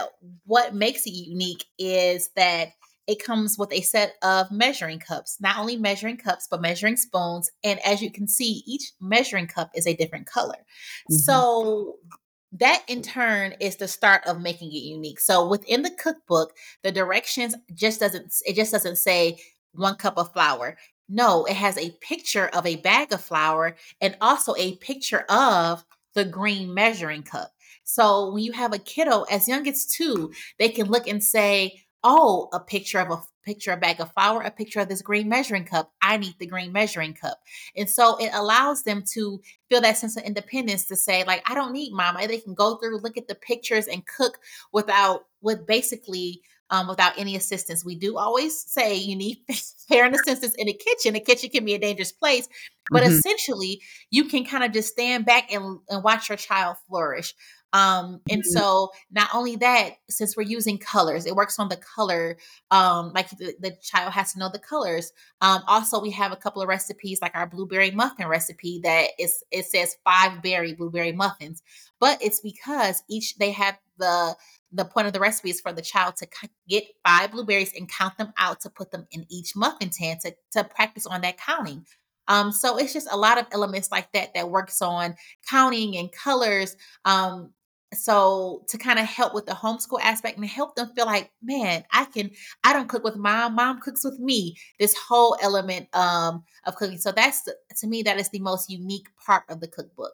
what 0.45 0.75
makes 0.75 1.05
it 1.05 1.11
unique 1.11 1.63
is 1.79 2.29
that 2.35 2.69
it 3.07 3.23
comes 3.23 3.57
with 3.57 3.71
a 3.73 3.81
set 3.81 4.13
of 4.21 4.51
measuring 4.51 4.99
cups, 4.99 5.37
not 5.41 5.57
only 5.57 5.75
measuring 5.75 6.17
cups, 6.17 6.47
but 6.49 6.61
measuring 6.61 6.97
spoons. 6.97 7.49
And 7.63 7.79
as 7.85 8.01
you 8.01 8.11
can 8.11 8.27
see, 8.27 8.63
each 8.65 8.91
measuring 8.99 9.47
cup 9.47 9.71
is 9.75 9.87
a 9.87 9.95
different 9.95 10.27
color. 10.27 10.57
Mm-hmm. 11.09 11.15
So 11.15 11.95
that 12.53 12.83
in 12.87 13.01
turn 13.01 13.53
is 13.59 13.77
the 13.77 13.87
start 13.87 14.25
of 14.27 14.41
making 14.41 14.69
it 14.71 14.83
unique. 14.83 15.19
So 15.19 15.47
within 15.47 15.81
the 15.81 15.91
cookbook, 15.91 16.53
the 16.83 16.91
directions 16.91 17.55
just 17.73 17.99
doesn't 17.99 18.33
it 18.45 18.55
just 18.55 18.71
doesn't 18.71 18.97
say 18.97 19.39
one 19.73 19.95
cup 19.95 20.17
of 20.17 20.33
flour. 20.33 20.77
No, 21.07 21.45
it 21.45 21.55
has 21.55 21.77
a 21.77 21.91
picture 22.01 22.47
of 22.47 22.65
a 22.65 22.77
bag 22.77 23.11
of 23.11 23.21
flour 23.21 23.75
and 23.99 24.15
also 24.21 24.53
a 24.55 24.75
picture 24.77 25.25
of 25.29 25.83
the 26.13 26.25
green 26.25 26.73
measuring 26.73 27.23
cup. 27.23 27.51
So 27.83 28.31
when 28.31 28.43
you 28.43 28.53
have 28.53 28.73
a 28.73 28.79
kiddo 28.79 29.23
as 29.23 29.47
young 29.47 29.67
as 29.67 29.85
2, 29.85 30.31
they 30.59 30.69
can 30.69 30.87
look 30.87 31.07
and 31.07 31.23
say, 31.23 31.81
oh, 32.03 32.49
a 32.53 32.59
picture 32.59 32.99
of 32.99 33.11
a 33.11 33.21
picture, 33.43 33.71
a 33.71 33.77
bag 33.77 33.99
of 33.99 34.13
flour, 34.13 34.41
a 34.41 34.51
picture 34.51 34.79
of 34.79 34.89
this 34.89 35.01
green 35.01 35.27
measuring 35.27 35.65
cup. 35.65 35.91
I 36.01 36.17
need 36.17 36.35
the 36.39 36.45
green 36.45 36.71
measuring 36.71 37.13
cup. 37.13 37.39
And 37.75 37.89
so 37.89 38.17
it 38.17 38.31
allows 38.33 38.83
them 38.83 39.03
to 39.13 39.41
feel 39.69 39.81
that 39.81 39.97
sense 39.97 40.17
of 40.17 40.23
independence 40.23 40.85
to 40.85 40.95
say, 40.95 41.23
like, 41.23 41.41
I 41.49 41.55
don't 41.55 41.73
need 41.73 41.93
mama. 41.93 42.27
They 42.27 42.39
can 42.39 42.53
go 42.53 42.75
through, 42.75 42.99
look 42.99 43.17
at 43.17 43.27
the 43.27 43.35
pictures 43.35 43.87
and 43.87 44.05
cook 44.05 44.39
without, 44.71 45.25
with 45.41 45.65
basically, 45.65 46.41
um, 46.69 46.87
without 46.87 47.17
any 47.17 47.35
assistance. 47.35 47.83
We 47.83 47.95
do 47.95 48.17
always 48.17 48.57
say 48.59 48.95
you 48.95 49.15
need 49.15 49.39
parent 49.89 50.15
assistance 50.15 50.55
in 50.55 50.67
the 50.67 50.73
kitchen. 50.73 51.13
The 51.13 51.19
kitchen 51.19 51.49
can 51.49 51.65
be 51.65 51.73
a 51.73 51.79
dangerous 51.79 52.11
place, 52.11 52.47
but 52.89 53.03
mm-hmm. 53.03 53.13
essentially, 53.13 53.81
you 54.09 54.25
can 54.25 54.45
kind 54.45 54.63
of 54.63 54.71
just 54.71 54.89
stand 54.89 55.25
back 55.25 55.51
and, 55.51 55.79
and 55.89 56.03
watch 56.03 56.29
your 56.29 56.37
child 56.37 56.77
flourish. 56.87 57.33
Um, 57.73 58.21
and 58.29 58.41
mm-hmm. 58.43 58.57
so 58.57 58.91
not 59.11 59.29
only 59.33 59.55
that, 59.57 59.91
since 60.09 60.35
we're 60.35 60.43
using 60.43 60.77
colors, 60.77 61.25
it 61.25 61.35
works 61.35 61.59
on 61.59 61.69
the 61.69 61.77
color. 61.77 62.37
Um, 62.69 63.11
like 63.13 63.29
the, 63.31 63.55
the 63.59 63.75
child 63.81 64.13
has 64.13 64.33
to 64.33 64.39
know 64.39 64.49
the 64.51 64.59
colors. 64.59 65.11
Um, 65.41 65.61
also, 65.67 66.01
we 66.01 66.11
have 66.11 66.31
a 66.31 66.37
couple 66.37 66.61
of 66.61 66.67
recipes, 66.67 67.21
like 67.21 67.35
our 67.35 67.47
blueberry 67.47 67.91
muffin 67.91 68.27
recipe, 68.27 68.81
that 68.83 69.09
is 69.17 69.43
it 69.51 69.65
says 69.65 69.97
five 70.03 70.41
berry 70.41 70.73
blueberry 70.73 71.11
muffins, 71.11 71.63
but 71.99 72.21
it's 72.21 72.39
because 72.39 73.03
each 73.09 73.37
they 73.37 73.51
have 73.51 73.77
the 73.97 74.35
the 74.71 74.85
point 74.85 75.07
of 75.07 75.13
the 75.13 75.19
recipe 75.19 75.49
is 75.49 75.61
for 75.61 75.73
the 75.73 75.81
child 75.81 76.15
to 76.17 76.27
get 76.67 76.83
five 77.05 77.31
blueberries 77.31 77.73
and 77.75 77.89
count 77.89 78.17
them 78.17 78.31
out 78.37 78.61
to 78.61 78.69
put 78.69 78.91
them 78.91 79.05
in 79.11 79.25
each 79.29 79.55
muffin 79.55 79.89
tin 79.89 80.17
to, 80.19 80.33
to 80.51 80.63
practice 80.63 81.05
on 81.05 81.21
that 81.21 81.37
counting. 81.37 81.85
Um, 82.27 82.51
so 82.51 82.77
it's 82.77 82.93
just 82.93 83.09
a 83.11 83.17
lot 83.17 83.37
of 83.37 83.47
elements 83.51 83.91
like 83.91 84.11
that 84.13 84.33
that 84.33 84.49
works 84.49 84.81
on 84.81 85.15
counting 85.49 85.97
and 85.97 86.11
colors. 86.11 86.77
Um, 87.03 87.51
so 87.93 88.63
to 88.69 88.77
kind 88.77 88.99
of 88.99 89.05
help 89.05 89.33
with 89.33 89.45
the 89.45 89.51
homeschool 89.51 89.99
aspect 90.01 90.37
and 90.37 90.45
help 90.45 90.75
them 90.75 90.91
feel 90.95 91.05
like, 91.05 91.31
man, 91.43 91.83
I 91.91 92.05
can, 92.05 92.31
I 92.63 92.71
don't 92.71 92.87
cook 92.87 93.03
with 93.03 93.17
mom, 93.17 93.55
mom 93.55 93.81
cooks 93.81 94.05
with 94.05 94.19
me. 94.19 94.55
This 94.79 94.95
whole 94.95 95.35
element 95.41 95.93
um, 95.93 96.43
of 96.65 96.75
cooking. 96.75 96.97
So 96.97 97.11
that's 97.11 97.43
to 97.77 97.87
me 97.87 98.01
that 98.03 98.17
is 98.17 98.29
the 98.29 98.39
most 98.39 98.69
unique 98.69 99.07
part 99.25 99.43
of 99.49 99.59
the 99.59 99.67
cookbook. 99.67 100.13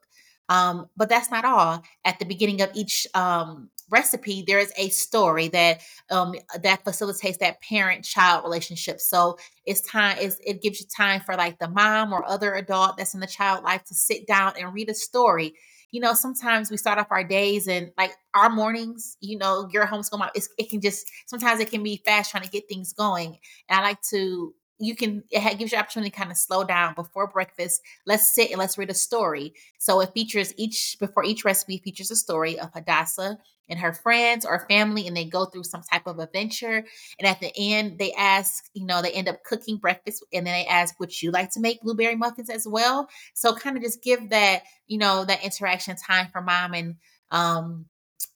Um, 0.50 0.90
but 0.96 1.10
that's 1.10 1.30
not 1.30 1.46
all. 1.46 1.84
At 2.06 2.20
the 2.20 2.26
beginning 2.26 2.62
of 2.62 2.70
each 2.74 3.06
um, 3.14 3.70
recipe, 3.90 4.44
there 4.48 4.60
is 4.60 4.72
a 4.78 4.90
story 4.90 5.50
that 5.50 5.82
um, 6.10 6.36
that 6.64 6.84
facilitates 6.84 7.38
that 7.40 7.62
parent-child 7.62 8.44
relationship. 8.44 9.00
So 9.02 9.38
it's 9.66 9.82
time. 9.82 10.18
It's, 10.20 10.40
it 10.46 10.62
gives 10.62 10.80
you 10.80 10.88
time 10.88 11.22
for 11.22 11.36
like 11.36 11.60
the 11.60 11.70
mom 11.70 12.14
or 12.14 12.26
other 12.26 12.54
adult 12.54 12.98
that's 12.98 13.14
in 13.14 13.20
the 13.20 13.28
child 13.28 13.64
life 13.66 13.84
to 13.86 13.94
sit 13.94 14.26
down 14.26 14.54
and 14.58 14.74
read 14.74 14.90
a 14.90 14.94
story. 14.94 15.54
You 15.92 16.02
know, 16.02 16.14
sometimes 16.14 16.70
we 16.70 16.78
start 16.78 17.00
off 17.00 17.08
our 17.12 17.24
days 17.24 17.68
and 17.68 17.92
like 17.98 18.12
our 18.34 18.50
mornings. 18.50 19.18
You 19.22 19.38
know, 19.38 19.70
your 19.72 19.88
homeschool 19.88 20.20
mom, 20.20 20.30
it 20.36 20.70
can 20.70 20.82
just 20.82 21.10
sometimes 21.26 21.60
it 21.60 21.72
can 21.72 21.84
be 21.84 22.02
fast 22.06 22.32
trying 22.32 22.44
to 22.44 22.50
get 22.50 22.68
things 22.68 22.94
going. 22.94 23.38
And 23.70 23.80
I 23.80 23.82
like 23.82 24.02
to 24.10 24.54
you 24.80 24.96
can 24.96 25.24
it 25.32 25.58
gives 25.58 25.72
you 25.72 25.78
opportunity 25.78 26.10
to 26.12 26.16
kind 26.16 26.32
of 26.32 26.38
slow 26.38 26.64
down 26.64 26.94
before 26.94 27.28
breakfast 27.28 27.82
let's 28.06 28.34
sit 28.34 28.52
and 28.52 28.60
let's 28.60 28.78
read 28.78 28.90
a 28.90 28.94
story 28.94 29.54
so 29.80 30.00
it 30.02 30.14
features 30.14 30.54
each 30.58 30.98
before 31.00 31.24
each 31.24 31.44
recipe 31.44 31.80
features 31.80 32.12
a 32.12 32.16
story 32.16 32.60
of 32.60 32.72
hadassah 32.74 33.38
and 33.70 33.80
her 33.80 33.94
friends 33.94 34.46
or 34.46 34.66
family 34.68 35.08
and 35.08 35.16
they 35.16 35.26
go 35.26 35.46
through 35.46 35.64
some 35.64 35.82
type 35.82 36.08
of 36.08 36.20
adventure 36.20 36.86
and 37.20 37.28
at 37.28 37.40
the 37.40 37.52
end 37.58 38.00
they 38.00 38.12
ask 38.14 38.66
you 38.74 38.86
know 38.86 39.02
they 39.02 39.12
end 39.12 39.28
up 39.28 39.44
cooking 39.44 39.78
breakfast 39.78 40.26
and 40.34 40.46
then 40.46 40.54
they 40.54 40.66
ask 40.66 41.00
would 41.00 41.22
you 41.22 41.32
like 41.32 41.52
to 41.52 41.60
make 41.60 41.82
blueberry 41.82 42.16
muffins 42.16 42.50
as 42.50 42.68
well 42.68 43.08
so 43.34 43.56
kind 43.56 43.78
of 43.78 43.84
just 43.84 44.04
give 44.04 44.30
that 44.30 44.64
you 44.88 44.98
know 44.98 45.26
that 45.26 45.44
interaction 45.44 45.96
time 45.96 46.28
for 46.32 46.42
mom 46.42 46.74
and 46.74 46.96
um 47.32 47.86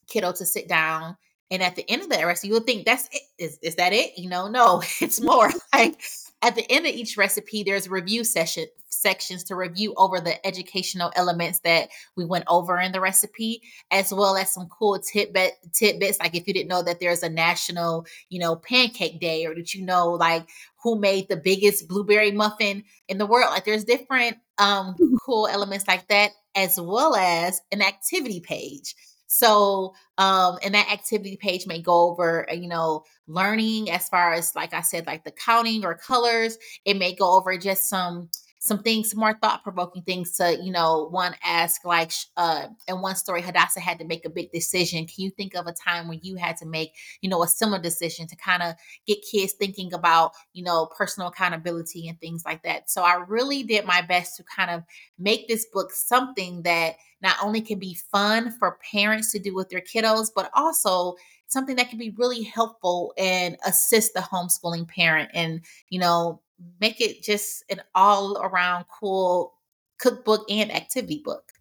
kiddo 0.08 0.32
to 0.32 0.46
sit 0.46 0.68
down 0.68 1.16
and 1.50 1.62
at 1.62 1.76
the 1.76 1.90
end 1.90 2.02
of 2.02 2.10
the 2.10 2.26
recipe, 2.26 2.48
you'll 2.48 2.60
think 2.60 2.84
that's 2.84 3.08
it. 3.12 3.22
Is, 3.38 3.58
is 3.62 3.76
that 3.76 3.92
it? 3.92 4.18
You 4.18 4.28
know, 4.28 4.48
no, 4.48 4.82
it's 5.00 5.20
more 5.20 5.50
like 5.72 6.00
at 6.42 6.54
the 6.54 6.70
end 6.70 6.86
of 6.86 6.92
each 6.92 7.16
recipe, 7.16 7.62
there's 7.62 7.86
a 7.86 7.90
review 7.90 8.24
session 8.24 8.66
sections 8.88 9.44
to 9.44 9.54
review 9.54 9.94
over 9.96 10.20
the 10.20 10.44
educational 10.46 11.12
elements 11.14 11.60
that 11.60 11.88
we 12.16 12.24
went 12.24 12.44
over 12.48 12.78
in 12.80 12.92
the 12.92 13.00
recipe, 13.00 13.62
as 13.90 14.12
well 14.12 14.36
as 14.36 14.52
some 14.52 14.68
cool 14.68 14.98
tidbit 14.98 15.54
tidbits. 15.72 16.18
Like 16.18 16.34
if 16.34 16.46
you 16.46 16.54
didn't 16.54 16.68
know 16.68 16.82
that 16.82 17.00
there's 17.00 17.22
a 17.22 17.28
national, 17.28 18.06
you 18.28 18.40
know, 18.40 18.56
pancake 18.56 19.20
day, 19.20 19.46
or 19.46 19.54
did 19.54 19.74
you 19.74 19.84
know 19.84 20.10
like 20.10 20.48
who 20.82 20.98
made 20.98 21.28
the 21.28 21.36
biggest 21.36 21.88
blueberry 21.88 22.32
muffin 22.32 22.84
in 23.08 23.18
the 23.18 23.26
world? 23.26 23.50
Like 23.50 23.64
there's 23.64 23.84
different 23.84 24.38
um 24.58 24.96
cool 25.24 25.46
elements 25.46 25.86
like 25.86 26.08
that, 26.08 26.30
as 26.54 26.80
well 26.80 27.14
as 27.14 27.60
an 27.72 27.82
activity 27.82 28.40
page. 28.40 28.94
So, 29.30 29.94
um, 30.16 30.58
and 30.62 30.74
that 30.74 30.90
activity 30.90 31.36
page 31.36 31.66
may 31.66 31.82
go 31.82 32.08
over, 32.10 32.50
uh, 32.50 32.54
you 32.54 32.66
know, 32.66 33.04
learning 33.26 33.90
as 33.90 34.08
far 34.08 34.32
as, 34.32 34.56
like 34.56 34.72
I 34.72 34.80
said, 34.80 35.06
like 35.06 35.24
the 35.24 35.30
counting 35.30 35.84
or 35.84 35.94
colors. 35.94 36.56
It 36.86 36.96
may 36.96 37.14
go 37.14 37.36
over 37.36 37.58
just 37.58 37.90
some 37.90 38.30
some 38.60 38.80
things, 38.82 39.10
some 39.10 39.20
more 39.20 39.38
thought 39.40 39.62
provoking 39.62 40.02
things 40.02 40.32
to, 40.36 40.58
you 40.60 40.72
know, 40.72 41.08
one 41.10 41.34
ask 41.44 41.84
like, 41.84 42.10
uh, 42.36 42.66
in 42.88 43.00
one 43.00 43.14
story, 43.14 43.40
Hadassah 43.40 43.80
had 43.80 43.98
to 44.00 44.04
make 44.04 44.24
a 44.24 44.30
big 44.30 44.50
decision. 44.50 45.06
Can 45.06 45.24
you 45.24 45.30
think 45.30 45.54
of 45.54 45.66
a 45.66 45.72
time 45.72 46.08
when 46.08 46.18
you 46.22 46.34
had 46.36 46.56
to 46.58 46.66
make, 46.66 46.94
you 47.20 47.30
know, 47.30 47.42
a 47.42 47.48
similar 47.48 47.80
decision 47.80 48.26
to 48.26 48.36
kind 48.36 48.62
of 48.62 48.74
get 49.06 49.18
kids 49.30 49.52
thinking 49.52 49.92
about, 49.94 50.32
you 50.52 50.64
know, 50.64 50.86
personal 50.86 51.28
accountability 51.28 52.08
and 52.08 52.20
things 52.20 52.42
like 52.44 52.64
that? 52.64 52.90
So 52.90 53.02
I 53.02 53.22
really 53.28 53.62
did 53.62 53.84
my 53.84 54.02
best 54.02 54.36
to 54.36 54.44
kind 54.44 54.70
of 54.70 54.82
make 55.18 55.46
this 55.46 55.66
book 55.72 55.92
something 55.92 56.62
that 56.62 56.96
not 57.22 57.36
only 57.42 57.60
can 57.60 57.78
be 57.78 57.96
fun 58.10 58.50
for 58.50 58.78
parents 58.92 59.30
to 59.32 59.38
do 59.38 59.54
with 59.54 59.68
their 59.68 59.80
kiddos, 59.80 60.28
but 60.34 60.50
also 60.54 61.14
something 61.46 61.76
that 61.76 61.90
can 61.90 61.98
be 61.98 62.14
really 62.18 62.42
helpful 62.42 63.14
and 63.16 63.56
assist 63.64 64.14
the 64.14 64.20
homeschooling 64.20 64.86
parent 64.86 65.30
and, 65.32 65.60
you 65.88 65.98
know, 65.98 66.40
make 66.80 67.00
it 67.00 67.22
just 67.22 67.64
an 67.70 67.80
all 67.94 68.38
around 68.38 68.86
cool 68.88 69.54
cookbook 69.98 70.50
and 70.50 70.74
activity 70.74 71.22
book. 71.24 71.52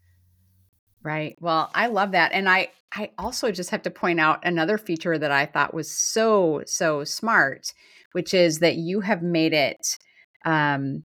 Right. 1.04 1.36
Well, 1.40 1.72
I 1.74 1.88
love 1.88 2.12
that. 2.12 2.32
And 2.34 2.50
I 2.50 2.70
I 2.94 3.12
also 3.18 3.52
just 3.52 3.70
have 3.70 3.84
to 3.84 3.92
point 3.92 4.20
out 4.20 4.46
another 4.46 4.78
feature 4.78 5.18
that 5.18 5.32
I 5.32 5.46
thought 5.46 5.74
was 5.74 5.90
so 5.90 6.64
so 6.66 7.04
smart, 7.04 7.74
which 8.12 8.34
is 8.34 8.60
that 8.60 8.76
you 8.76 9.02
have 9.02 9.22
made 9.22 9.54
it 9.54 9.98
um 10.46 11.04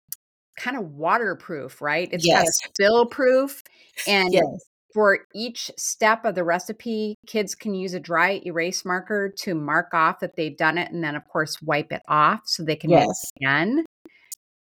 kind 0.58 0.78
of 0.78 0.92
waterproof, 0.92 1.82
right? 1.82 2.10
It's 2.12 2.26
yes. 2.26 2.38
kind 2.38 2.48
of 2.48 2.54
spill 2.54 3.06
proof 3.08 3.64
and 4.08 4.34
yes. 4.34 4.46
For 4.94 5.20
each 5.36 5.72
step 5.78 6.26
of 6.26 6.36
the 6.36 6.44
recipe, 6.44 7.16
kids 7.28 7.56
can 7.56 7.74
use 7.74 7.94
a 7.94 8.00
dry 8.00 8.42
erase 8.46 8.86
marker 8.86 9.34
to 9.42 9.54
mark 9.54 9.94
off 9.94 10.20
that 10.20 10.36
they've 10.36 10.58
done 10.58 10.78
it 10.78 10.92
and 10.92 11.04
then 11.04 11.16
of 11.16 11.28
course 11.28 11.62
wipe 11.62 11.92
it 11.92 12.02
off 12.08 12.42
so 12.46 12.64
they 12.64 12.76
can 12.76 12.90
yes. 12.90 13.32
again. 13.38 13.86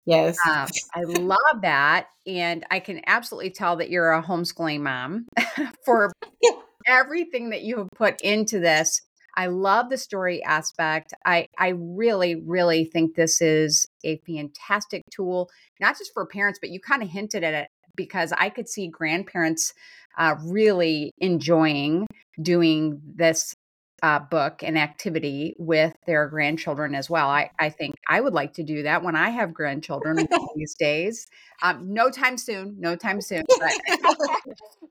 Yes. 0.05 0.39
Um, 0.49 0.69
I 0.95 1.03
love 1.03 1.61
that. 1.63 2.07
And 2.27 2.65
I 2.71 2.81
can 2.81 3.03
absolutely 3.07 3.51
tell 3.51 3.77
that 3.77 3.91
you're 3.91 4.13
a 4.13 4.23
homeschooling 4.23 4.81
mom 4.81 5.27
for 5.85 6.13
everything 6.87 7.51
that 7.51 7.63
you 7.63 7.79
have 7.79 7.89
put 7.95 8.21
into 8.23 8.59
this. 8.59 9.03
I 9.37 9.47
love 9.47 9.91
the 9.91 9.99
story 9.99 10.43
aspect. 10.43 11.13
I, 11.25 11.47
I 11.59 11.75
really, 11.77 12.37
really 12.37 12.87
think 12.87 13.15
this 13.15 13.41
is 13.41 13.87
a 14.03 14.19
fantastic 14.27 15.03
tool, 15.13 15.51
not 15.79 15.97
just 15.99 16.13
for 16.13 16.27
parents, 16.27 16.59
but 16.61 16.71
you 16.71 16.81
kind 16.81 17.03
of 17.03 17.11
hinted 17.11 17.45
at 17.45 17.55
it 17.55 17.69
because 17.99 18.33
I 18.39 18.49
could 18.49 18.69
see 18.71 18.89
grandparents 18.89 19.75
uh, 20.17 20.37
really 20.47 21.13
enjoying 21.19 22.07
doing 22.41 23.03
this 23.17 23.55
uh, 24.03 24.21
book 24.21 24.63
and 24.63 24.79
activity 24.79 25.55
with 25.59 25.93
their 26.07 26.29
grandchildren 26.29 26.95
as 26.95 27.11
well. 27.11 27.29
I, 27.29 27.51
I 27.59 27.69
think 27.69 27.97
I 28.09 28.21
would 28.21 28.33
like 28.33 28.55
to 28.55 28.63
do 28.63 28.85
that 28.85 29.03
when 29.03 29.17
I 29.17 29.31
have 29.31 29.53
grandchildren 29.53 30.27
these 30.57 30.75
days. 30.79 31.27
Um, 31.63 31.93
no 31.93 32.09
time 32.11 32.39
soon, 32.39 32.77
no 32.79 32.97
time 32.97 33.21
soon. 33.21 33.45
But, 33.59 34.43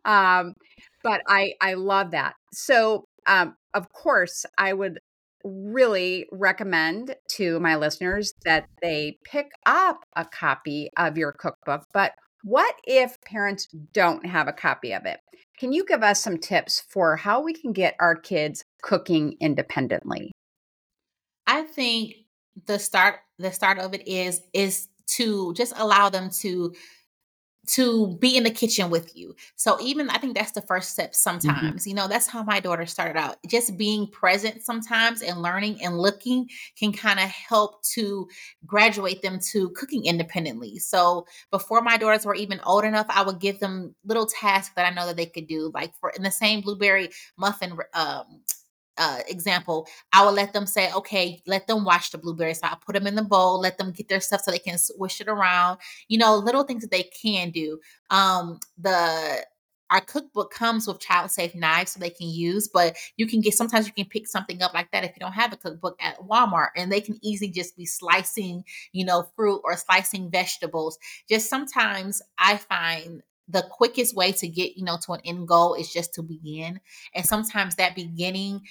um, 0.11 0.53
but 1.03 1.21
I 1.27 1.53
I 1.61 1.75
love 1.75 2.11
that. 2.11 2.33
So 2.53 3.05
um, 3.27 3.55
of 3.73 3.91
course 3.93 4.45
I 4.57 4.73
would 4.73 4.99
really 5.43 6.27
recommend 6.31 7.15
to 7.29 7.59
my 7.61 7.75
listeners 7.77 8.33
that 8.43 8.65
they 8.81 9.17
pick 9.23 9.47
up 9.65 9.99
a 10.15 10.25
copy 10.25 10.89
of 10.97 11.17
your 11.17 11.31
cookbook. 11.31 11.85
But 11.93 12.11
what 12.47 12.75
if 12.85 13.19
parents 13.21 13.67
don't 13.91 14.25
have 14.25 14.47
a 14.47 14.53
copy 14.53 14.93
of 14.93 15.05
it? 15.05 15.19
Can 15.59 15.73
you 15.73 15.85
give 15.85 16.01
us 16.01 16.23
some 16.23 16.37
tips 16.37 16.81
for 16.87 17.17
how 17.17 17.41
we 17.41 17.53
can 17.53 17.73
get 17.73 17.97
our 17.99 18.15
kids 18.15 18.63
cooking 18.81 19.35
independently? 19.41 20.31
I 21.45 21.63
think 21.63 22.13
the 22.65 22.79
start 22.79 23.15
the 23.37 23.51
start 23.51 23.79
of 23.79 23.93
it 23.93 24.07
is 24.07 24.39
is 24.53 24.87
to 25.17 25.53
just 25.55 25.73
allow 25.75 26.07
them 26.07 26.29
to 26.39 26.73
to 27.67 28.17
be 28.19 28.37
in 28.37 28.43
the 28.43 28.49
kitchen 28.49 28.89
with 28.89 29.15
you. 29.15 29.35
So 29.55 29.77
even 29.81 30.09
I 30.09 30.17
think 30.17 30.35
that's 30.35 30.53
the 30.53 30.61
first 30.61 30.91
step 30.91 31.11
mm-hmm. 31.11 31.15
sometimes. 31.15 31.81
Mm-hmm. 31.81 31.89
You 31.89 31.95
know, 31.95 32.07
that's 32.07 32.27
how 32.27 32.43
my 32.43 32.59
daughter 32.59 32.85
started 32.85 33.17
out. 33.17 33.37
Just 33.47 33.77
being 33.77 34.07
present 34.07 34.63
sometimes 34.63 35.21
and 35.21 35.41
learning 35.41 35.83
and 35.83 35.99
looking 35.99 36.49
can 36.77 36.93
kind 36.93 37.19
of 37.19 37.25
help 37.25 37.83
to 37.83 38.27
graduate 38.65 39.21
them 39.21 39.39
to 39.51 39.69
cooking 39.71 40.05
independently. 40.05 40.79
So 40.79 41.27
before 41.51 41.81
my 41.81 41.97
daughters 41.97 42.25
were 42.25 42.35
even 42.35 42.59
old 42.65 42.85
enough, 42.85 43.07
I 43.09 43.23
would 43.23 43.39
give 43.39 43.59
them 43.59 43.95
little 44.05 44.25
tasks 44.25 44.73
that 44.75 44.89
I 44.89 44.95
know 44.95 45.05
that 45.07 45.17
they 45.17 45.25
could 45.25 45.47
do. 45.47 45.71
Like 45.73 45.93
for 45.99 46.11
in 46.11 46.23
the 46.23 46.31
same 46.31 46.61
blueberry 46.61 47.09
muffin 47.37 47.77
um, 47.93 48.41
uh, 48.97 49.19
example, 49.27 49.87
I 50.13 50.25
would 50.25 50.33
let 50.33 50.53
them 50.53 50.65
say, 50.65 50.91
okay, 50.93 51.41
let 51.45 51.67
them 51.67 51.83
wash 51.83 52.09
the 52.09 52.17
blueberries. 52.17 52.59
So 52.59 52.67
I 52.67 52.75
put 52.85 52.93
them 52.93 53.07
in 53.07 53.15
the 53.15 53.23
bowl, 53.23 53.59
let 53.59 53.77
them 53.77 53.91
get 53.91 54.07
their 54.07 54.21
stuff 54.21 54.41
so 54.41 54.51
they 54.51 54.59
can 54.59 54.77
swish 54.77 55.21
it 55.21 55.27
around. 55.27 55.79
You 56.07 56.17
know, 56.17 56.35
little 56.35 56.63
things 56.63 56.81
that 56.81 56.91
they 56.91 57.03
can 57.03 57.51
do. 57.51 57.79
Um, 58.09 58.59
the 58.77 59.45
our 59.89 60.01
cookbook 60.01 60.51
comes 60.51 60.87
with 60.87 60.99
child 60.99 61.31
safe 61.31 61.55
knives 61.55 61.91
so 61.91 61.99
they 61.99 62.09
can 62.09 62.27
use, 62.27 62.67
but 62.67 62.97
you 63.15 63.25
can 63.25 63.41
get 63.41 63.53
sometimes 63.53 63.87
you 63.87 63.93
can 63.93 64.05
pick 64.05 64.27
something 64.27 64.61
up 64.61 64.73
like 64.73 64.91
that 64.91 65.03
if 65.03 65.11
you 65.11 65.19
don't 65.19 65.33
have 65.33 65.53
a 65.53 65.57
cookbook 65.57 65.97
at 66.01 66.19
Walmart 66.19 66.69
and 66.75 66.91
they 66.91 67.01
can 67.01 67.17
easily 67.21 67.49
just 67.49 67.77
be 67.77 67.85
slicing, 67.85 68.63
you 68.91 69.05
know, 69.05 69.27
fruit 69.35 69.61
or 69.63 69.77
slicing 69.77 70.29
vegetables. 70.29 70.97
Just 71.29 71.49
sometimes 71.49 72.21
I 72.37 72.57
find 72.57 73.23
the 73.47 73.65
quickest 73.69 74.15
way 74.15 74.31
to 74.33 74.47
get 74.47 74.77
you 74.77 74.83
know 74.83 74.97
to 75.05 75.13
an 75.13 75.21
end 75.25 75.47
goal 75.47 75.73
is 75.73 75.91
just 75.91 76.13
to 76.15 76.23
begin. 76.23 76.79
And 77.15 77.25
sometimes 77.25 77.75
that 77.75 77.95
beginning 77.95 78.61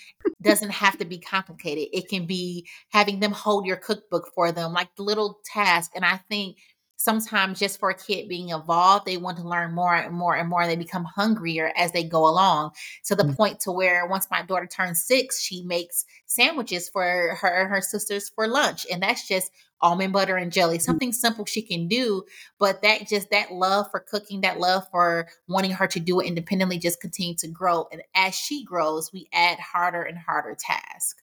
doesn't 0.42 0.70
have 0.70 0.98
to 0.98 1.04
be 1.04 1.18
complicated. 1.18 1.88
It 1.92 2.08
can 2.08 2.26
be 2.26 2.66
having 2.90 3.20
them 3.20 3.32
hold 3.32 3.66
your 3.66 3.76
cookbook 3.76 4.30
for 4.34 4.52
them 4.52 4.72
like 4.72 4.94
the 4.96 5.02
little 5.02 5.40
task. 5.52 5.92
And 5.94 6.04
i 6.04 6.20
think 6.28 6.56
sometimes 6.98 7.58
just 7.58 7.78
for 7.78 7.90
a 7.90 7.94
kid 7.94 8.26
being 8.26 8.48
involved 8.48 9.04
they 9.04 9.18
want 9.18 9.36
to 9.36 9.46
learn 9.46 9.74
more 9.74 9.94
and 9.94 10.14
more 10.14 10.34
and 10.34 10.48
more 10.48 10.62
and 10.62 10.70
they 10.70 10.76
become 10.76 11.04
hungrier 11.04 11.70
as 11.76 11.92
they 11.92 12.02
go 12.02 12.26
along 12.26 12.70
to 13.04 13.14
the 13.14 13.22
mm-hmm. 13.22 13.34
point 13.34 13.60
to 13.60 13.70
where 13.70 14.06
once 14.06 14.26
my 14.30 14.40
daughter 14.42 14.66
turns 14.66 15.04
six 15.04 15.42
she 15.42 15.62
makes 15.62 16.06
sandwiches 16.26 16.88
for 16.88 17.36
her 17.40 17.62
and 17.62 17.70
her 17.70 17.80
sisters 17.80 18.28
for 18.28 18.46
lunch. 18.46 18.86
And 18.92 19.02
that's 19.02 19.26
just 19.26 19.50
almond 19.82 20.12
butter 20.12 20.36
and 20.36 20.52
jelly 20.52 20.78
mm. 20.78 20.82
something 20.82 21.12
simple 21.12 21.44
she 21.44 21.60
can 21.60 21.86
do 21.86 22.22
but 22.58 22.80
that 22.82 23.06
just 23.06 23.30
that 23.30 23.52
love 23.52 23.86
for 23.90 24.00
cooking 24.00 24.40
that 24.40 24.58
love 24.58 24.84
for 24.90 25.28
wanting 25.48 25.70
her 25.70 25.86
to 25.86 26.00
do 26.00 26.20
it 26.20 26.26
independently 26.26 26.78
just 26.78 27.00
continue 27.00 27.34
to 27.34 27.48
grow 27.48 27.86
and 27.92 28.02
as 28.14 28.34
she 28.34 28.64
grows 28.64 29.12
we 29.12 29.28
add 29.32 29.58
harder 29.58 30.02
and 30.02 30.18
harder 30.18 30.56
tasks. 30.58 31.22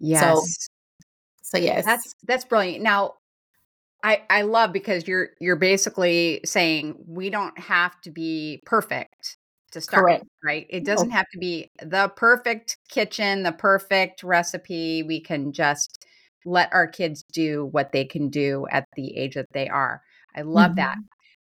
Yes. 0.00 0.20
so, 0.20 0.42
so 1.42 1.58
yes. 1.58 1.84
That's 1.84 2.14
that's 2.24 2.44
brilliant. 2.44 2.82
Now 2.82 3.14
I, 4.02 4.22
I 4.30 4.42
love 4.42 4.72
because 4.72 5.06
you're 5.06 5.30
you're 5.40 5.56
basically 5.56 6.40
saying 6.44 6.96
we 7.06 7.30
don't 7.30 7.58
have 7.58 8.00
to 8.02 8.10
be 8.10 8.62
perfect 8.64 9.36
to 9.72 9.80
start 9.80 10.02
Correct. 10.02 10.24
right? 10.42 10.66
It 10.68 10.84
doesn't 10.84 11.10
have 11.10 11.26
to 11.32 11.38
be 11.38 11.70
the 11.82 12.08
perfect 12.16 12.78
kitchen 12.88 13.42
the 13.42 13.52
perfect 13.52 14.22
recipe. 14.22 15.02
We 15.02 15.20
can 15.20 15.52
just 15.52 16.06
let 16.44 16.72
our 16.72 16.86
kids 16.86 17.24
do 17.32 17.66
what 17.72 17.92
they 17.92 18.04
can 18.04 18.28
do 18.28 18.66
at 18.70 18.84
the 18.96 19.16
age 19.16 19.34
that 19.34 19.52
they 19.52 19.68
are. 19.68 20.02
I 20.34 20.42
love 20.42 20.70
mm-hmm. 20.70 20.76
that. 20.76 20.98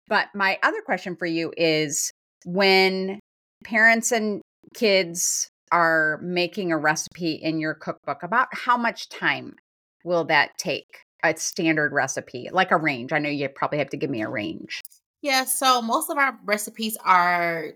But 0.09 0.29
my 0.35 0.59
other 0.63 0.81
question 0.83 1.17
for 1.17 1.27
you 1.27 1.53
is 1.57 2.13
when 2.45 3.19
parents 3.65 4.13
and 4.13 4.41
kids 4.75 5.49
are 5.73 6.21
making 6.23 6.73
a 6.73 6.79
recipe 6.79 7.33
in 7.33 7.59
your 7.59 7.75
cookbook, 7.75 8.23
about 8.23 8.49
how 8.53 8.77
much 8.77 9.09
time 9.09 9.57
will 10.05 10.25
that 10.25 10.57
take? 10.59 10.87
A 11.25 11.37
standard 11.37 11.93
recipe, 11.93 12.49
like 12.53 12.71
a 12.71 12.77
range. 12.77 13.13
I 13.13 13.19
know 13.19 13.29
you 13.29 13.49
probably 13.49 13.79
have 13.79 13.91
to 13.91 13.97
give 13.97 14.11
me 14.11 14.23
a 14.23 14.29
range. 14.29 14.81
Yeah, 15.23 15.45
so 15.45 15.83
most 15.83 16.09
of 16.11 16.19
our 16.19 16.39
recipes 16.45 16.97
are 17.05 17.73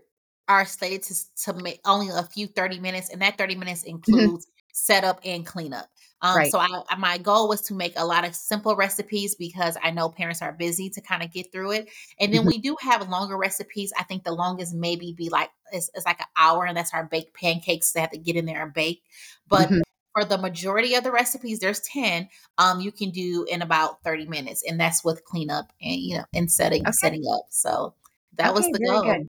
are 0.47 0.65
slated 0.65 1.03
to, 1.05 1.15
to 1.45 1.63
make 1.63 1.81
only 1.85 2.09
a 2.09 2.23
few 2.23 2.47
30 2.47 2.81
minutes, 2.81 3.09
and 3.09 3.23
that 3.23 3.39
30 3.39 3.57
minutes 3.57 3.81
mm-hmm. 3.83 3.97
includes 3.97 4.47
mm-hmm. 4.47 4.71
setup 4.73 5.21
and 5.25 5.47
cleanup. 5.47 5.89
Um, 6.23 6.37
right. 6.37 6.51
So 6.51 6.59
I, 6.59 6.97
my 6.99 7.19
goal 7.19 7.49
was 7.49 7.63
to 7.63 7.75
make 7.75 7.95
a 7.97 8.05
lot 8.05 8.27
of 8.27 8.35
simple 8.35 8.77
recipes 8.77 9.35
because 9.35 9.77
I 9.83 9.91
know 9.91 10.11
parents 10.11 10.43
are 10.43 10.53
busy 10.53 10.91
to 10.91 11.01
kind 11.01 11.23
of 11.23 11.33
get 11.33 11.51
through 11.51 11.73
it. 11.73 11.89
And 12.19 12.33
then 12.33 12.41
mm-hmm. 12.41 12.49
we 12.49 12.59
do 12.59 12.77
have 12.81 13.09
longer 13.09 13.37
recipes. 13.37 13.93
I 13.99 14.03
think 14.03 14.25
the 14.25 14.33
longest 14.33 14.75
maybe 14.75 15.15
be 15.17 15.31
like 15.31 15.51
it's, 15.73 15.91
it's, 15.95 16.05
like 16.05 16.21
an 16.21 16.27
hour, 16.37 16.67
and 16.67 16.77
that's 16.77 16.93
our 16.93 17.05
baked 17.05 17.35
pancakes 17.35 17.93
that 17.93 18.01
have 18.01 18.11
to 18.11 18.19
get 18.19 18.37
in 18.37 18.45
there 18.45 18.63
and 18.63 18.75
bake. 18.75 19.03
But 19.49 19.69
mm-hmm. 19.69 19.81
for 20.13 20.25
the 20.25 20.37
majority 20.37 20.95
of 20.95 21.05
the 21.05 21.13
recipes, 21.13 21.61
there's 21.61 21.81
ten. 21.81 22.29
Um, 22.59 22.81
you 22.81 22.93
can 22.93 23.11
do 23.11 23.47
in 23.51 23.63
about 23.63 24.03
thirty 24.03 24.27
minutes, 24.27 24.63
and 24.69 24.79
that's 24.79 25.05
with 25.05 25.25
cleanup 25.25 25.73
and 25.81 25.97
you 25.97 26.19
know 26.19 26.25
and 26.35 26.51
setting 26.51 26.83
okay. 26.83 26.93
setting 26.93 27.25
up. 27.33 27.47
So 27.51 27.95
that 28.35 28.51
okay, 28.51 28.59
was 28.59 28.67
the 28.67 28.85
goal. 28.87 29.03
Good. 29.03 29.29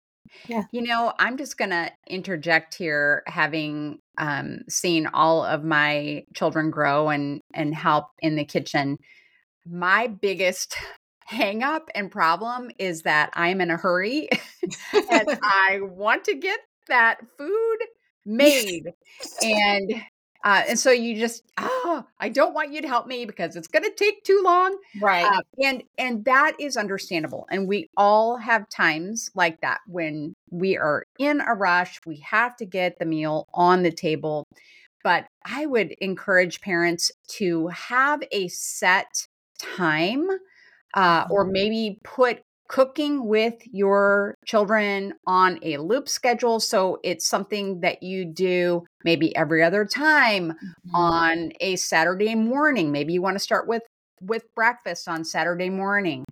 Yeah. 0.48 0.64
You 0.72 0.82
know, 0.82 1.12
I'm 1.18 1.36
just 1.36 1.56
going 1.56 1.70
to 1.70 1.90
interject 2.06 2.74
here 2.74 3.22
having 3.26 3.98
um, 4.18 4.60
seen 4.68 5.06
all 5.06 5.44
of 5.44 5.64
my 5.64 6.24
children 6.34 6.70
grow 6.70 7.08
and 7.08 7.40
and 7.52 7.74
help 7.74 8.06
in 8.20 8.36
the 8.36 8.44
kitchen. 8.44 8.98
My 9.66 10.06
biggest 10.06 10.76
hang 11.26 11.62
up 11.62 11.88
and 11.94 12.10
problem 12.10 12.70
is 12.78 13.02
that 13.02 13.30
I'm 13.32 13.60
in 13.60 13.70
a 13.70 13.76
hurry 13.76 14.28
and 14.92 15.38
I 15.42 15.80
want 15.80 16.24
to 16.24 16.34
get 16.34 16.60
that 16.88 17.18
food 17.38 17.78
made. 18.26 18.92
and 19.42 20.02
uh, 20.44 20.62
and 20.68 20.78
so 20.78 20.90
you 20.90 21.18
just, 21.18 21.42
oh, 21.56 22.04
I 22.20 22.28
don't 22.28 22.52
want 22.52 22.70
you 22.70 22.83
to 22.83 22.88
help 22.88 23.07
me 23.07 23.24
because 23.24 23.57
it's 23.57 23.66
going 23.66 23.83
to 23.83 23.90
take 23.90 24.22
too 24.24 24.42
long. 24.44 24.76
Right. 25.00 25.24
Uh, 25.24 25.40
and 25.62 25.83
and 25.96 26.24
that 26.26 26.52
is 26.61 26.76
understandable. 26.76 27.46
And 27.50 27.66
we 27.66 27.88
all 27.96 28.37
have 28.37 28.68
times 28.68 29.30
like 29.35 29.62
that 29.62 29.80
when 29.87 30.35
we 30.50 30.76
are 30.76 31.07
in 31.18 31.40
a 31.40 31.54
rush. 31.54 31.98
We 32.04 32.18
have 32.18 32.57
to 32.57 32.66
get 32.66 32.98
the 32.98 33.07
meal 33.07 33.48
on 33.54 33.83
the 33.83 33.90
table. 33.90 34.46
But 35.02 35.26
I 35.46 35.64
would 35.64 35.92
encourage 35.92 36.61
parents 36.61 37.11
to 37.38 37.68
have 37.68 38.22
a 38.30 38.48
set 38.48 39.26
time 39.59 40.28
uh, 40.92 41.26
or 41.30 41.44
mm-hmm. 41.44 41.52
maybe 41.52 42.00
put 42.04 42.42
cooking 42.68 43.27
with 43.27 43.55
your 43.72 44.35
children 44.46 45.14
on 45.27 45.59
a 45.62 45.77
loop 45.77 46.09
schedule. 46.09 46.61
So 46.61 46.98
it's 47.05 47.27
something 47.27 47.81
that 47.81 48.03
you 48.03 48.24
do 48.24 48.85
maybe 49.05 49.35
every 49.37 49.62
other 49.62 49.85
time 49.85 50.53
mm-hmm. 50.53 50.94
on 50.94 51.53
a 51.61 51.77
Saturday 51.77 52.35
morning. 52.35 52.90
Maybe 52.90 53.12
you 53.12 53.22
want 53.22 53.35
to 53.37 53.40
start 53.40 53.68
with 53.68 53.83
with 54.20 54.44
breakfast 54.55 55.09
on 55.09 55.24
Saturday 55.24 55.68
morning 55.68 56.24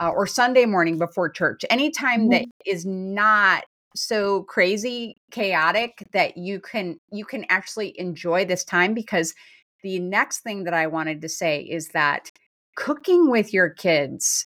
uh, 0.00 0.10
or 0.10 0.26
Sunday 0.26 0.66
morning 0.66 0.98
before 0.98 1.30
church. 1.30 1.64
Anytime 1.70 2.22
mm-hmm. 2.22 2.30
that 2.30 2.44
is 2.66 2.84
not 2.84 3.64
so 3.96 4.44
crazy 4.44 5.16
chaotic 5.30 6.06
that 6.12 6.36
you 6.36 6.60
can 6.60 6.98
you 7.10 7.24
can 7.24 7.44
actually 7.48 7.98
enjoy 7.98 8.44
this 8.44 8.64
time 8.64 8.94
because 8.94 9.34
the 9.82 9.98
next 9.98 10.40
thing 10.40 10.64
that 10.64 10.74
I 10.74 10.86
wanted 10.86 11.22
to 11.22 11.28
say 11.28 11.60
is 11.60 11.88
that 11.88 12.30
cooking 12.76 13.30
with 13.30 13.52
your 13.52 13.70
kids 13.70 14.46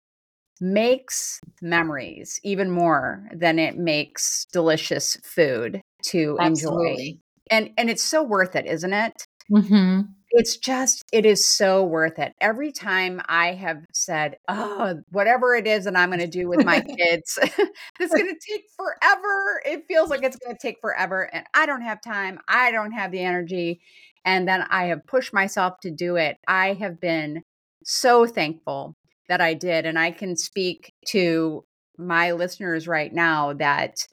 makes 0.60 1.40
memories 1.60 2.40
even 2.42 2.70
more 2.70 3.28
than 3.32 3.58
it 3.58 3.76
makes 3.76 4.46
delicious 4.52 5.16
food 5.22 5.82
to 6.02 6.36
Absolutely. 6.40 6.92
enjoy. 6.92 7.20
And 7.50 7.70
and 7.76 7.90
it's 7.90 8.02
so 8.02 8.22
worth 8.22 8.56
it, 8.56 8.66
isn't 8.66 8.92
it? 8.92 9.12
Mm-hmm. 9.50 10.00
It's 10.30 10.56
just 10.56 11.04
it 11.12 11.24
is 11.24 11.46
so 11.46 11.84
worth 11.84 12.18
it. 12.18 12.32
Every 12.40 12.72
time 12.72 13.20
I 13.28 13.52
have 13.52 13.84
said, 13.92 14.36
"Oh, 14.48 14.96
whatever 15.10 15.54
it 15.54 15.66
is 15.66 15.84
that 15.84 15.96
I'm 15.96 16.10
going 16.10 16.18
to 16.20 16.26
do 16.26 16.48
with 16.48 16.64
my 16.64 16.80
kids, 16.98 17.38
it's 18.00 18.14
going 18.14 18.26
to 18.26 18.40
take 18.50 18.64
forever." 18.76 19.62
It 19.64 19.84
feels 19.86 20.10
like 20.10 20.24
it's 20.24 20.36
going 20.36 20.56
to 20.56 20.60
take 20.60 20.78
forever, 20.80 21.30
and 21.32 21.46
I 21.54 21.66
don't 21.66 21.82
have 21.82 22.00
time. 22.02 22.40
I 22.48 22.72
don't 22.72 22.92
have 22.92 23.12
the 23.12 23.20
energy, 23.20 23.80
and 24.24 24.48
then 24.48 24.64
I 24.68 24.86
have 24.86 25.06
pushed 25.06 25.32
myself 25.32 25.78
to 25.82 25.90
do 25.90 26.16
it. 26.16 26.36
I 26.48 26.72
have 26.74 27.00
been 27.00 27.42
so 27.84 28.26
thankful 28.26 28.96
that 29.28 29.40
I 29.40 29.54
did. 29.54 29.86
And 29.86 29.98
I 29.98 30.10
can 30.10 30.36
speak 30.36 30.92
to 31.08 31.64
my 31.98 32.32
listeners 32.32 32.86
right 32.86 33.12
now 33.12 33.52
that 33.54 34.06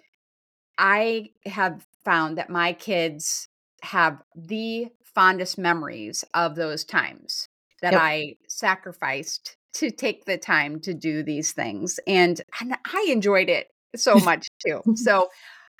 I 0.77 1.29
have 1.45 1.85
found 2.03 2.37
that 2.37 2.49
my 2.49 2.73
kids 2.73 3.47
have 3.81 4.21
the 4.35 4.87
fondest 5.03 5.57
memories 5.57 6.23
of 6.33 6.55
those 6.55 6.83
times 6.83 7.49
that 7.81 7.93
yep. 7.93 8.01
I 8.01 8.35
sacrificed 8.47 9.57
to 9.73 9.91
take 9.91 10.25
the 10.25 10.37
time 10.37 10.79
to 10.81 10.93
do 10.93 11.23
these 11.23 11.51
things. 11.51 11.99
And, 12.07 12.39
and 12.59 12.77
I 12.85 13.07
enjoyed 13.09 13.49
it 13.49 13.67
so 13.95 14.15
much 14.19 14.47
too. 14.65 14.77
Mm-hmm. 14.77 14.95
so 14.95 15.29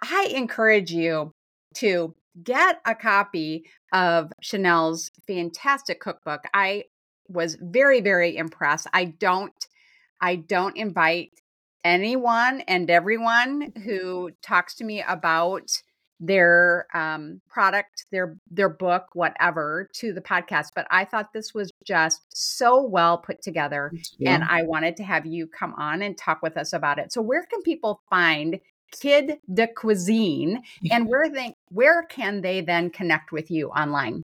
I 0.01 0.31
encourage 0.35 0.91
you 0.91 1.31
to 1.75 2.13
get 2.43 2.81
a 2.85 2.95
copy 2.95 3.65
of 3.93 4.31
Chanel's 4.41 5.11
fantastic 5.27 5.99
cookbook. 5.99 6.41
I 6.53 6.85
was 7.33 7.57
very 7.59 8.01
very 8.01 8.37
impressed. 8.37 8.87
I 8.93 9.05
don't 9.05 9.53
I 10.21 10.37
don't 10.37 10.77
invite 10.77 11.31
anyone 11.83 12.61
and 12.61 12.89
everyone 12.89 13.73
who 13.83 14.31
talks 14.41 14.75
to 14.75 14.83
me 14.83 15.03
about 15.07 15.69
their 16.19 16.87
um, 16.93 17.41
product, 17.49 18.05
their 18.11 18.37
their 18.49 18.69
book, 18.69 19.07
whatever, 19.13 19.89
to 19.93 20.13
the 20.13 20.21
podcast. 20.21 20.69
But 20.73 20.87
I 20.89 21.03
thought 21.03 21.33
this 21.33 21.53
was 21.53 21.71
just 21.83 22.21
so 22.33 22.81
well 22.81 23.17
put 23.17 23.41
together, 23.41 23.91
and 24.25 24.43
I 24.43 24.63
wanted 24.63 24.95
to 24.97 25.03
have 25.03 25.25
you 25.25 25.47
come 25.47 25.73
on 25.75 26.01
and 26.01 26.17
talk 26.17 26.41
with 26.41 26.55
us 26.55 26.71
about 26.71 26.97
it. 26.97 27.11
So, 27.11 27.21
where 27.21 27.43
can 27.43 27.61
people 27.61 28.01
find 28.09 28.59
Kid 28.91 29.37
de 29.53 29.67
Cuisine, 29.67 30.63
and 30.91 31.07
where 31.07 31.29
they 31.29 31.55
where 31.69 32.03
can 32.03 32.41
they 32.41 32.61
then 32.61 32.89
connect 32.89 33.33
with 33.33 33.51
you 33.51 33.69
online? 33.69 34.23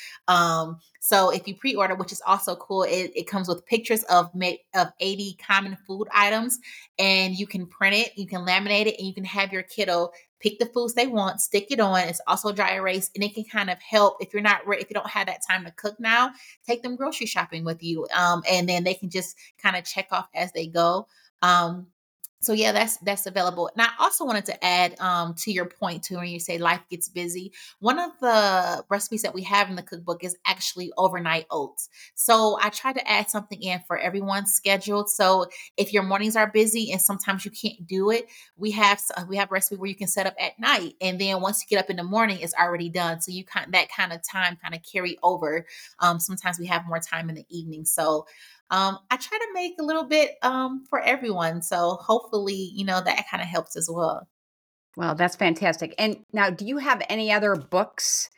So 1.09 1.31
if 1.31 1.49
you 1.49 1.55
pre-order, 1.55 1.95
which 1.95 2.13
is 2.13 2.21
also 2.27 2.55
cool, 2.55 2.83
it, 2.83 3.11
it 3.17 3.27
comes 3.27 3.49
with 3.49 3.65
pictures 3.65 4.03
of 4.11 4.31
of 4.75 4.89
80 5.01 5.39
common 5.43 5.75
food 5.87 6.07
items, 6.13 6.59
and 6.99 7.35
you 7.35 7.47
can 7.47 7.67
print 7.67 7.97
it, 7.97 8.13
you 8.19 8.27
can 8.27 8.45
laminate 8.45 8.85
it, 8.85 8.99
and 8.99 9.07
you 9.07 9.15
can 9.15 9.25
have 9.25 9.51
your 9.51 9.63
kiddo 9.63 10.11
pick 10.39 10.59
the 10.59 10.67
foods 10.67 10.93
they 10.93 11.07
want, 11.07 11.41
stick 11.41 11.69
it 11.71 11.81
on. 11.81 11.99
It's 12.01 12.21
also 12.27 12.53
dry 12.53 12.75
erase, 12.75 13.11
and 13.15 13.25
it 13.25 13.35
can 13.35 13.45
kind 13.45 13.71
of 13.71 13.81
help 13.81 14.19
if 14.21 14.35
you're 14.35 14.43
not 14.43 14.61
if 14.67 14.91
you 14.91 14.95
don't 14.95 15.09
have 15.09 15.29
that 15.29 15.41
time 15.49 15.65
to 15.65 15.71
cook 15.71 15.99
now. 15.99 16.31
Take 16.67 16.83
them 16.83 16.95
grocery 16.95 17.27
shopping 17.27 17.65
with 17.65 17.83
you, 17.83 18.07
um, 18.15 18.43
and 18.47 18.69
then 18.69 18.85
they 18.85 18.93
can 18.93 19.09
just 19.09 19.35
kind 19.57 19.77
of 19.77 19.87
check 19.87 20.09
off 20.13 20.29
as 20.35 20.53
they 20.53 20.67
go. 20.67 21.07
Um, 21.41 21.87
so 22.41 22.53
yeah 22.53 22.73
that's 22.73 22.97
that's 22.99 23.27
available. 23.27 23.71
And 23.75 23.83
i 23.83 23.91
also 23.99 24.25
wanted 24.25 24.47
to 24.47 24.65
add 24.65 24.99
um, 25.01 25.35
to 25.39 25.53
your 25.53 25.67
point 25.67 26.03
too 26.05 26.17
when 26.17 26.29
you 26.29 26.41
say 26.41 26.59
life 26.59 26.81
gets 26.91 27.09
busy 27.09 27.53
one 27.81 27.99
of 27.99 28.11
the 28.21 28.85
recipes 28.89 29.23
that 29.23 29.35
we 29.35 29.43
have 29.43 29.69
in 29.69 29.77
the 29.77 29.83
cookbook 29.83 30.25
is 30.25 30.37
actually 30.47 30.93
overnight 30.97 31.47
oats. 31.51 31.89
So 32.15 32.59
i 32.63 32.69
try 32.71 32.93
to 32.93 33.11
add 33.11 33.31
something 33.31 33.61
in 33.61 33.81
for 33.87 33.99
everyone's 33.99 34.53
schedule. 34.53 35.07
So 35.07 35.47
if 35.77 35.93
your 35.93 36.03
mornings 36.03 36.37
are 36.37 36.51
busy 36.51 36.93
and 36.93 37.01
sometimes 37.01 37.45
you 37.45 37.51
can't 37.51 37.87
do 37.87 38.11
it 38.11 38.27
we 38.57 38.71
have 38.73 39.01
we 39.29 39.37
have 39.37 39.51
a 39.51 39.55
recipe 39.55 39.77
where 39.77 39.89
you 39.89 39.95
can 39.95 40.07
set 40.09 40.27
up 40.27 40.35
at 40.41 40.59
night 40.59 40.95
and 41.01 41.21
then 41.21 41.41
once 41.41 41.63
you 41.63 41.69
get 41.69 41.83
up 41.83 41.91
in 41.91 41.97
the 41.97 42.05
morning 42.05 42.39
it's 42.41 42.55
already 42.55 42.89
done. 42.89 43.21
So 43.21 43.33
you 43.33 43.45
kind 43.45 43.73
that 43.73 43.89
kind 43.91 44.13
of 44.13 44.21
time 44.23 44.57
kind 44.63 44.75
of 44.75 44.83
carry 44.83 45.19
over. 45.23 45.67
Um, 46.01 46.19
sometimes 46.21 46.59
we 46.59 46.67
have 46.67 46.87
more 46.87 46.99
time 47.01 47.29
in 47.29 47.37
the 47.37 47.47
evening. 47.49 47.85
So 47.85 48.27
um, 48.71 48.99
I 49.11 49.17
try 49.17 49.39
to 49.39 49.49
make 49.55 49.75
a 49.81 49.85
little 49.85 50.05
bit 50.05 50.33
um, 50.43 50.85
for 50.89 51.01
everyone. 51.01 51.63
So 51.63 51.99
hopefully, 52.01 52.71
you 52.75 52.85
know, 52.85 53.01
that 53.01 53.27
kind 53.31 53.43
of 53.43 53.49
helps 53.49 53.77
as 53.77 53.89
well. 53.91 54.29
Well, 54.97 55.15
that's 55.15 55.37
fantastic. 55.37 55.95
And 55.99 56.19
now, 56.33 56.51
do 56.51 56.65
you 56.65 56.79
have 56.79 57.03
any 57.09 57.33
other 57.33 57.55
books 57.55 58.31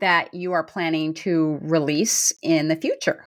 that 0.00 0.34
you 0.34 0.52
are 0.52 0.64
planning 0.64 1.14
to 1.14 1.58
release 1.62 2.32
in 2.42 2.68
the 2.68 2.76
future? 2.76 3.24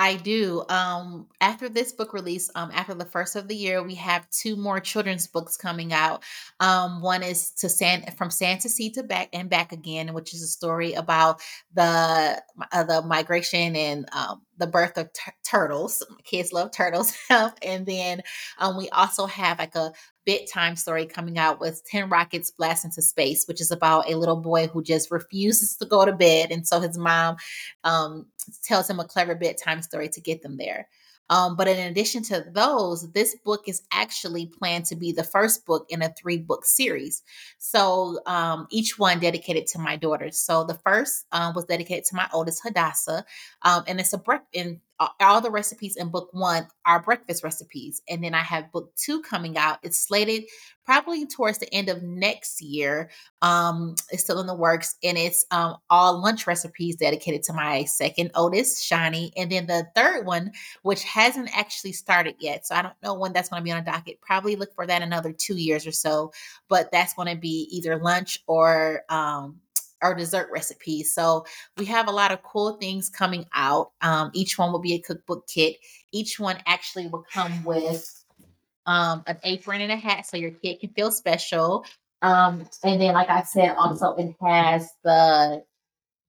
I 0.00 0.16
do. 0.16 0.64
Um, 0.70 1.26
after 1.42 1.68
this 1.68 1.92
book 1.92 2.14
release, 2.14 2.50
um, 2.54 2.70
after 2.72 2.94
the 2.94 3.04
first 3.04 3.36
of 3.36 3.48
the 3.48 3.54
year, 3.54 3.82
we 3.82 3.96
have 3.96 4.26
two 4.30 4.56
more 4.56 4.80
children's 4.80 5.26
books 5.26 5.58
coming 5.58 5.92
out. 5.92 6.22
Um, 6.58 7.02
one 7.02 7.22
is 7.22 7.50
to 7.58 7.68
sand 7.68 8.10
from 8.16 8.30
sand 8.30 8.62
to 8.62 8.70
sea 8.70 8.90
to 8.92 9.02
back 9.02 9.28
and 9.34 9.50
back 9.50 9.72
again, 9.72 10.14
which 10.14 10.32
is 10.32 10.42
a 10.42 10.46
story 10.46 10.94
about 10.94 11.42
the 11.74 12.40
uh, 12.72 12.84
the 12.84 13.02
migration 13.02 13.76
and 13.76 14.08
um, 14.12 14.40
the 14.60 14.66
birth 14.66 14.96
of 14.96 15.12
t- 15.12 15.32
turtles. 15.44 16.04
Kids 16.24 16.52
love 16.52 16.70
turtles, 16.70 17.12
and 17.62 17.86
then 17.86 18.22
um, 18.58 18.76
we 18.76 18.88
also 18.90 19.26
have 19.26 19.58
like 19.58 19.74
a 19.74 19.92
bedtime 20.26 20.76
story 20.76 21.06
coming 21.06 21.38
out 21.38 21.60
with 21.60 21.82
10 21.86 22.10
rockets 22.10 22.50
blast 22.50 22.84
into 22.84 23.00
space 23.00 23.46
which 23.48 23.60
is 23.60 23.70
about 23.70 24.08
a 24.08 24.16
little 24.16 24.36
boy 24.36 24.66
who 24.68 24.82
just 24.82 25.10
refuses 25.10 25.76
to 25.76 25.86
go 25.86 26.04
to 26.04 26.12
bed 26.12 26.52
and 26.52 26.68
so 26.68 26.78
his 26.78 26.98
mom 26.98 27.36
um, 27.84 28.26
tells 28.62 28.88
him 28.88 29.00
a 29.00 29.04
clever 29.04 29.34
bedtime 29.34 29.80
story 29.80 30.08
to 30.10 30.20
get 30.20 30.42
them 30.42 30.58
there 30.58 30.86
um, 31.30 31.56
but 31.56 31.68
in 31.68 31.78
addition 31.78 32.22
to 32.24 32.44
those, 32.52 33.10
this 33.12 33.36
book 33.44 33.62
is 33.68 33.82
actually 33.92 34.46
planned 34.46 34.84
to 34.86 34.96
be 34.96 35.12
the 35.12 35.24
first 35.24 35.64
book 35.64 35.86
in 35.88 36.02
a 36.02 36.12
three 36.20 36.38
book 36.38 36.66
series. 36.66 37.22
So 37.58 38.20
um, 38.26 38.66
each 38.70 38.98
one 38.98 39.20
dedicated 39.20 39.66
to 39.68 39.78
my 39.78 39.96
daughters. 39.96 40.36
So 40.38 40.64
the 40.64 40.74
first 40.74 41.26
um, 41.32 41.54
was 41.54 41.64
dedicated 41.64 42.04
to 42.06 42.16
my 42.16 42.28
oldest, 42.32 42.62
Hadassah, 42.62 43.24
um, 43.62 43.84
and 43.86 44.00
it's 44.00 44.12
a 44.12 44.18
breakfast 44.18 44.80
all 45.18 45.40
the 45.40 45.50
recipes 45.50 45.96
in 45.96 46.08
book 46.08 46.28
one 46.32 46.66
are 46.84 47.02
breakfast 47.02 47.42
recipes. 47.42 48.02
And 48.08 48.22
then 48.22 48.34
I 48.34 48.42
have 48.42 48.72
book 48.72 48.94
two 48.96 49.22
coming 49.22 49.56
out. 49.56 49.78
It's 49.82 49.98
slated 49.98 50.44
probably 50.84 51.26
towards 51.26 51.58
the 51.58 51.72
end 51.72 51.88
of 51.88 52.02
next 52.02 52.60
year. 52.60 53.10
Um, 53.42 53.94
it's 54.10 54.24
still 54.24 54.40
in 54.40 54.46
the 54.46 54.54
works. 54.54 54.96
And 55.02 55.16
it's 55.16 55.46
um, 55.50 55.76
all 55.88 56.20
lunch 56.20 56.46
recipes 56.46 56.96
dedicated 56.96 57.42
to 57.44 57.52
my 57.52 57.84
second 57.84 58.32
oldest, 58.34 58.82
Shani. 58.82 59.30
And 59.36 59.50
then 59.50 59.66
the 59.66 59.86
third 59.94 60.26
one, 60.26 60.52
which 60.82 61.04
hasn't 61.04 61.56
actually 61.56 61.92
started 61.92 62.34
yet. 62.38 62.66
So 62.66 62.74
I 62.74 62.82
don't 62.82 62.94
know 63.02 63.14
when 63.14 63.32
that's 63.32 63.48
going 63.48 63.60
to 63.60 63.64
be 63.64 63.72
on 63.72 63.78
a 63.78 63.84
docket. 63.84 64.20
Probably 64.20 64.56
look 64.56 64.74
for 64.74 64.86
that 64.86 65.02
another 65.02 65.32
two 65.32 65.56
years 65.56 65.86
or 65.86 65.92
so. 65.92 66.32
But 66.68 66.92
that's 66.92 67.14
going 67.14 67.28
to 67.28 67.40
be 67.40 67.68
either 67.70 67.98
lunch 67.98 68.40
or 68.46 69.02
um, 69.08 69.60
our 70.02 70.14
dessert 70.14 70.48
recipes. 70.52 71.14
So 71.14 71.44
we 71.76 71.84
have 71.86 72.08
a 72.08 72.12
lot 72.12 72.32
of 72.32 72.42
cool 72.42 72.74
things 72.74 73.08
coming 73.08 73.46
out. 73.54 73.92
Um, 74.00 74.30
each 74.34 74.58
one 74.58 74.72
will 74.72 74.78
be 74.78 74.94
a 74.94 74.98
cookbook 74.98 75.46
kit. 75.46 75.76
Each 76.12 76.40
one 76.40 76.58
actually 76.66 77.08
will 77.08 77.24
come 77.32 77.64
with 77.64 78.24
um, 78.86 79.22
an 79.26 79.38
apron 79.44 79.80
and 79.80 79.92
a 79.92 79.96
hat 79.96 80.26
so 80.26 80.36
your 80.36 80.50
kid 80.50 80.80
can 80.80 80.90
feel 80.90 81.10
special. 81.10 81.84
Um, 82.22 82.66
and 82.82 83.00
then, 83.00 83.14
like 83.14 83.30
I 83.30 83.42
said, 83.42 83.74
also 83.78 84.14
it 84.16 84.34
has 84.40 84.90
the 85.04 85.64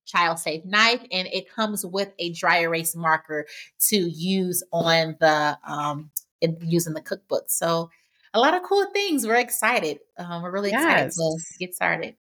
child 0.06 0.40
safe 0.40 0.66
knife 0.66 1.02
and 1.12 1.28
it 1.32 1.50
comes 1.50 1.86
with 1.86 2.10
a 2.20 2.32
dry 2.34 2.62
erase 2.62 2.96
marker 2.96 3.46
to 3.80 3.98
use 3.98 4.64
on 4.74 5.16
the 5.20 5.58
um, 5.66 6.10
in 6.42 6.58
using 6.62 6.94
the 6.94 7.02
cookbook. 7.02 7.46
So 7.48 7.90
a 8.34 8.40
lot 8.40 8.54
of 8.54 8.64
cool 8.64 8.86
things. 8.94 9.26
We're 9.26 9.36
excited. 9.36 10.00
Um, 10.18 10.42
we're 10.42 10.52
really 10.52 10.72
yes. 10.72 10.84
excited 10.84 11.40
to 11.52 11.58
get 11.60 11.76
started. 11.76 12.16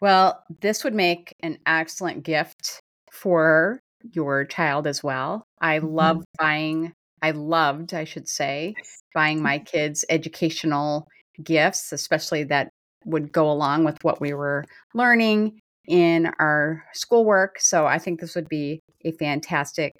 Well, 0.00 0.42
this 0.60 0.84
would 0.84 0.94
make 0.94 1.34
an 1.40 1.58
excellent 1.66 2.22
gift 2.22 2.80
for 3.12 3.80
your 4.12 4.44
child 4.44 4.86
as 4.86 5.02
well. 5.02 5.44
I 5.60 5.78
mm-hmm. 5.78 5.88
love 5.88 6.24
buying, 6.38 6.92
I 7.22 7.32
loved, 7.32 7.94
I 7.94 8.04
should 8.04 8.28
say, 8.28 8.74
buying 9.14 9.42
my 9.42 9.58
kids 9.72 10.04
educational 10.08 11.06
gifts, 11.42 11.92
especially 11.92 12.44
that 12.44 12.70
would 13.04 13.32
go 13.32 13.50
along 13.50 13.84
with 13.84 13.96
what 14.02 14.20
we 14.20 14.34
were 14.34 14.64
learning 14.94 15.60
in 15.86 16.30
our 16.38 16.84
schoolwork. 16.92 17.58
So 17.60 17.86
I 17.86 17.98
think 17.98 18.20
this 18.20 18.34
would 18.34 18.48
be 18.48 18.80
a 19.04 19.12
fantastic 19.12 19.92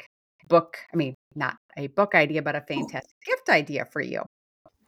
book. 0.48 0.76
I 0.92 0.96
mean, 0.96 1.14
not 1.34 1.56
a 1.76 1.86
book 1.88 2.14
idea, 2.14 2.42
but 2.42 2.56
a 2.56 2.60
fantastic 2.60 3.10
gift 3.24 3.48
idea 3.48 3.86
for 3.86 4.00
you. 4.00 4.22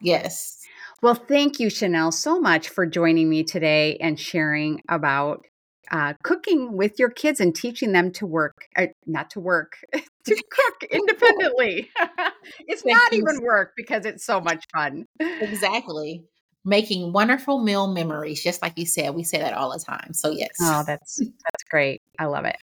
Yes. 0.01 0.57
Well, 1.01 1.15
thank 1.15 1.59
you, 1.59 1.69
Chanel, 1.69 2.11
so 2.11 2.39
much 2.39 2.69
for 2.69 2.85
joining 2.85 3.29
me 3.29 3.43
today 3.43 3.97
and 3.97 4.19
sharing 4.19 4.81
about 4.89 5.45
uh, 5.91 6.13
cooking 6.23 6.77
with 6.77 6.97
your 6.99 7.09
kids 7.09 7.39
and 7.39 7.55
teaching 7.55 7.91
them 7.91 8.11
to 8.13 8.25
work, 8.25 8.67
uh, 8.75 8.87
not 9.05 9.29
to 9.31 9.39
work, 9.39 9.77
to 10.25 10.43
cook 10.51 10.89
independently. 10.91 11.89
it's 12.67 12.83
thank 12.83 12.95
not 12.95 13.13
you. 13.13 13.19
even 13.19 13.43
work 13.43 13.73
because 13.75 14.05
it's 14.05 14.23
so 14.23 14.39
much 14.39 14.63
fun. 14.73 15.05
Exactly. 15.19 16.23
Making 16.63 17.11
wonderful 17.11 17.63
meal 17.63 17.91
memories, 17.91 18.43
just 18.43 18.61
like 18.61 18.73
you 18.77 18.85
said. 18.85 19.15
We 19.15 19.23
say 19.23 19.39
that 19.39 19.53
all 19.53 19.71
the 19.71 19.83
time. 19.83 20.13
So, 20.13 20.29
yes. 20.29 20.51
Oh, 20.61 20.83
that's 20.85 21.17
that's 21.17 21.63
great. 21.69 22.01
I 22.19 22.25
love 22.25 22.45
it. 22.45 22.57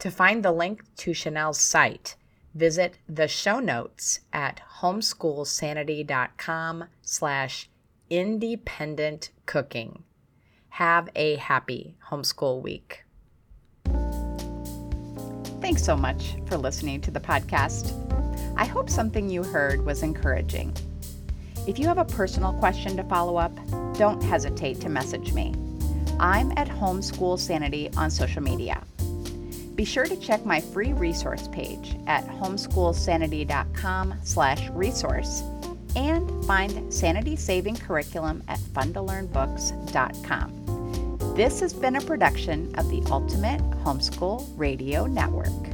To 0.00 0.10
find 0.10 0.42
the 0.42 0.50
link 0.50 0.82
to 0.96 1.14
Chanel's 1.14 1.60
site, 1.60 2.16
visit 2.54 2.98
the 3.08 3.28
show 3.28 3.60
notes 3.60 4.20
at 4.32 4.60
homeschoolsanity.com 4.80 6.84
slash 7.02 7.68
independent 8.08 9.30
cooking. 9.46 10.02
Have 10.70 11.08
a 11.14 11.36
happy 11.36 11.96
homeschool 12.10 12.62
week. 12.62 13.04
Thanks 15.60 15.84
so 15.84 15.96
much 15.96 16.36
for 16.46 16.56
listening 16.56 17.00
to 17.02 17.10
the 17.10 17.20
podcast. 17.20 17.92
I 18.56 18.64
hope 18.64 18.90
something 18.90 19.28
you 19.28 19.42
heard 19.42 19.84
was 19.84 20.02
encouraging. 20.02 20.74
If 21.66 21.78
you 21.78 21.86
have 21.86 21.98
a 21.98 22.04
personal 22.04 22.52
question 22.54 22.96
to 22.96 23.04
follow 23.04 23.36
up, 23.36 23.52
don't 23.96 24.22
hesitate 24.22 24.80
to 24.80 24.88
message 24.88 25.32
me. 25.32 25.54
I'm 26.18 26.52
at 26.56 26.68
Homeschool 26.68 27.38
Sanity 27.38 27.90
on 27.96 28.10
social 28.10 28.42
media. 28.42 28.82
Be 29.80 29.86
sure 29.86 30.04
to 30.04 30.16
check 30.16 30.44
my 30.44 30.60
free 30.60 30.92
resource 30.92 31.48
page 31.48 31.96
at 32.06 32.26
homeschoolsanity.com 32.26 34.14
slash 34.22 34.68
resource 34.72 35.42
and 35.96 36.44
find 36.44 36.92
Sanity 36.92 37.34
Saving 37.34 37.76
Curriculum 37.76 38.42
at 38.46 38.58
funtolearnbooks.com. 38.58 41.34
This 41.34 41.60
has 41.60 41.72
been 41.72 41.96
a 41.96 42.02
production 42.02 42.74
of 42.74 42.90
the 42.90 43.02
Ultimate 43.10 43.62
Homeschool 43.82 44.46
Radio 44.58 45.06
Network. 45.06 45.69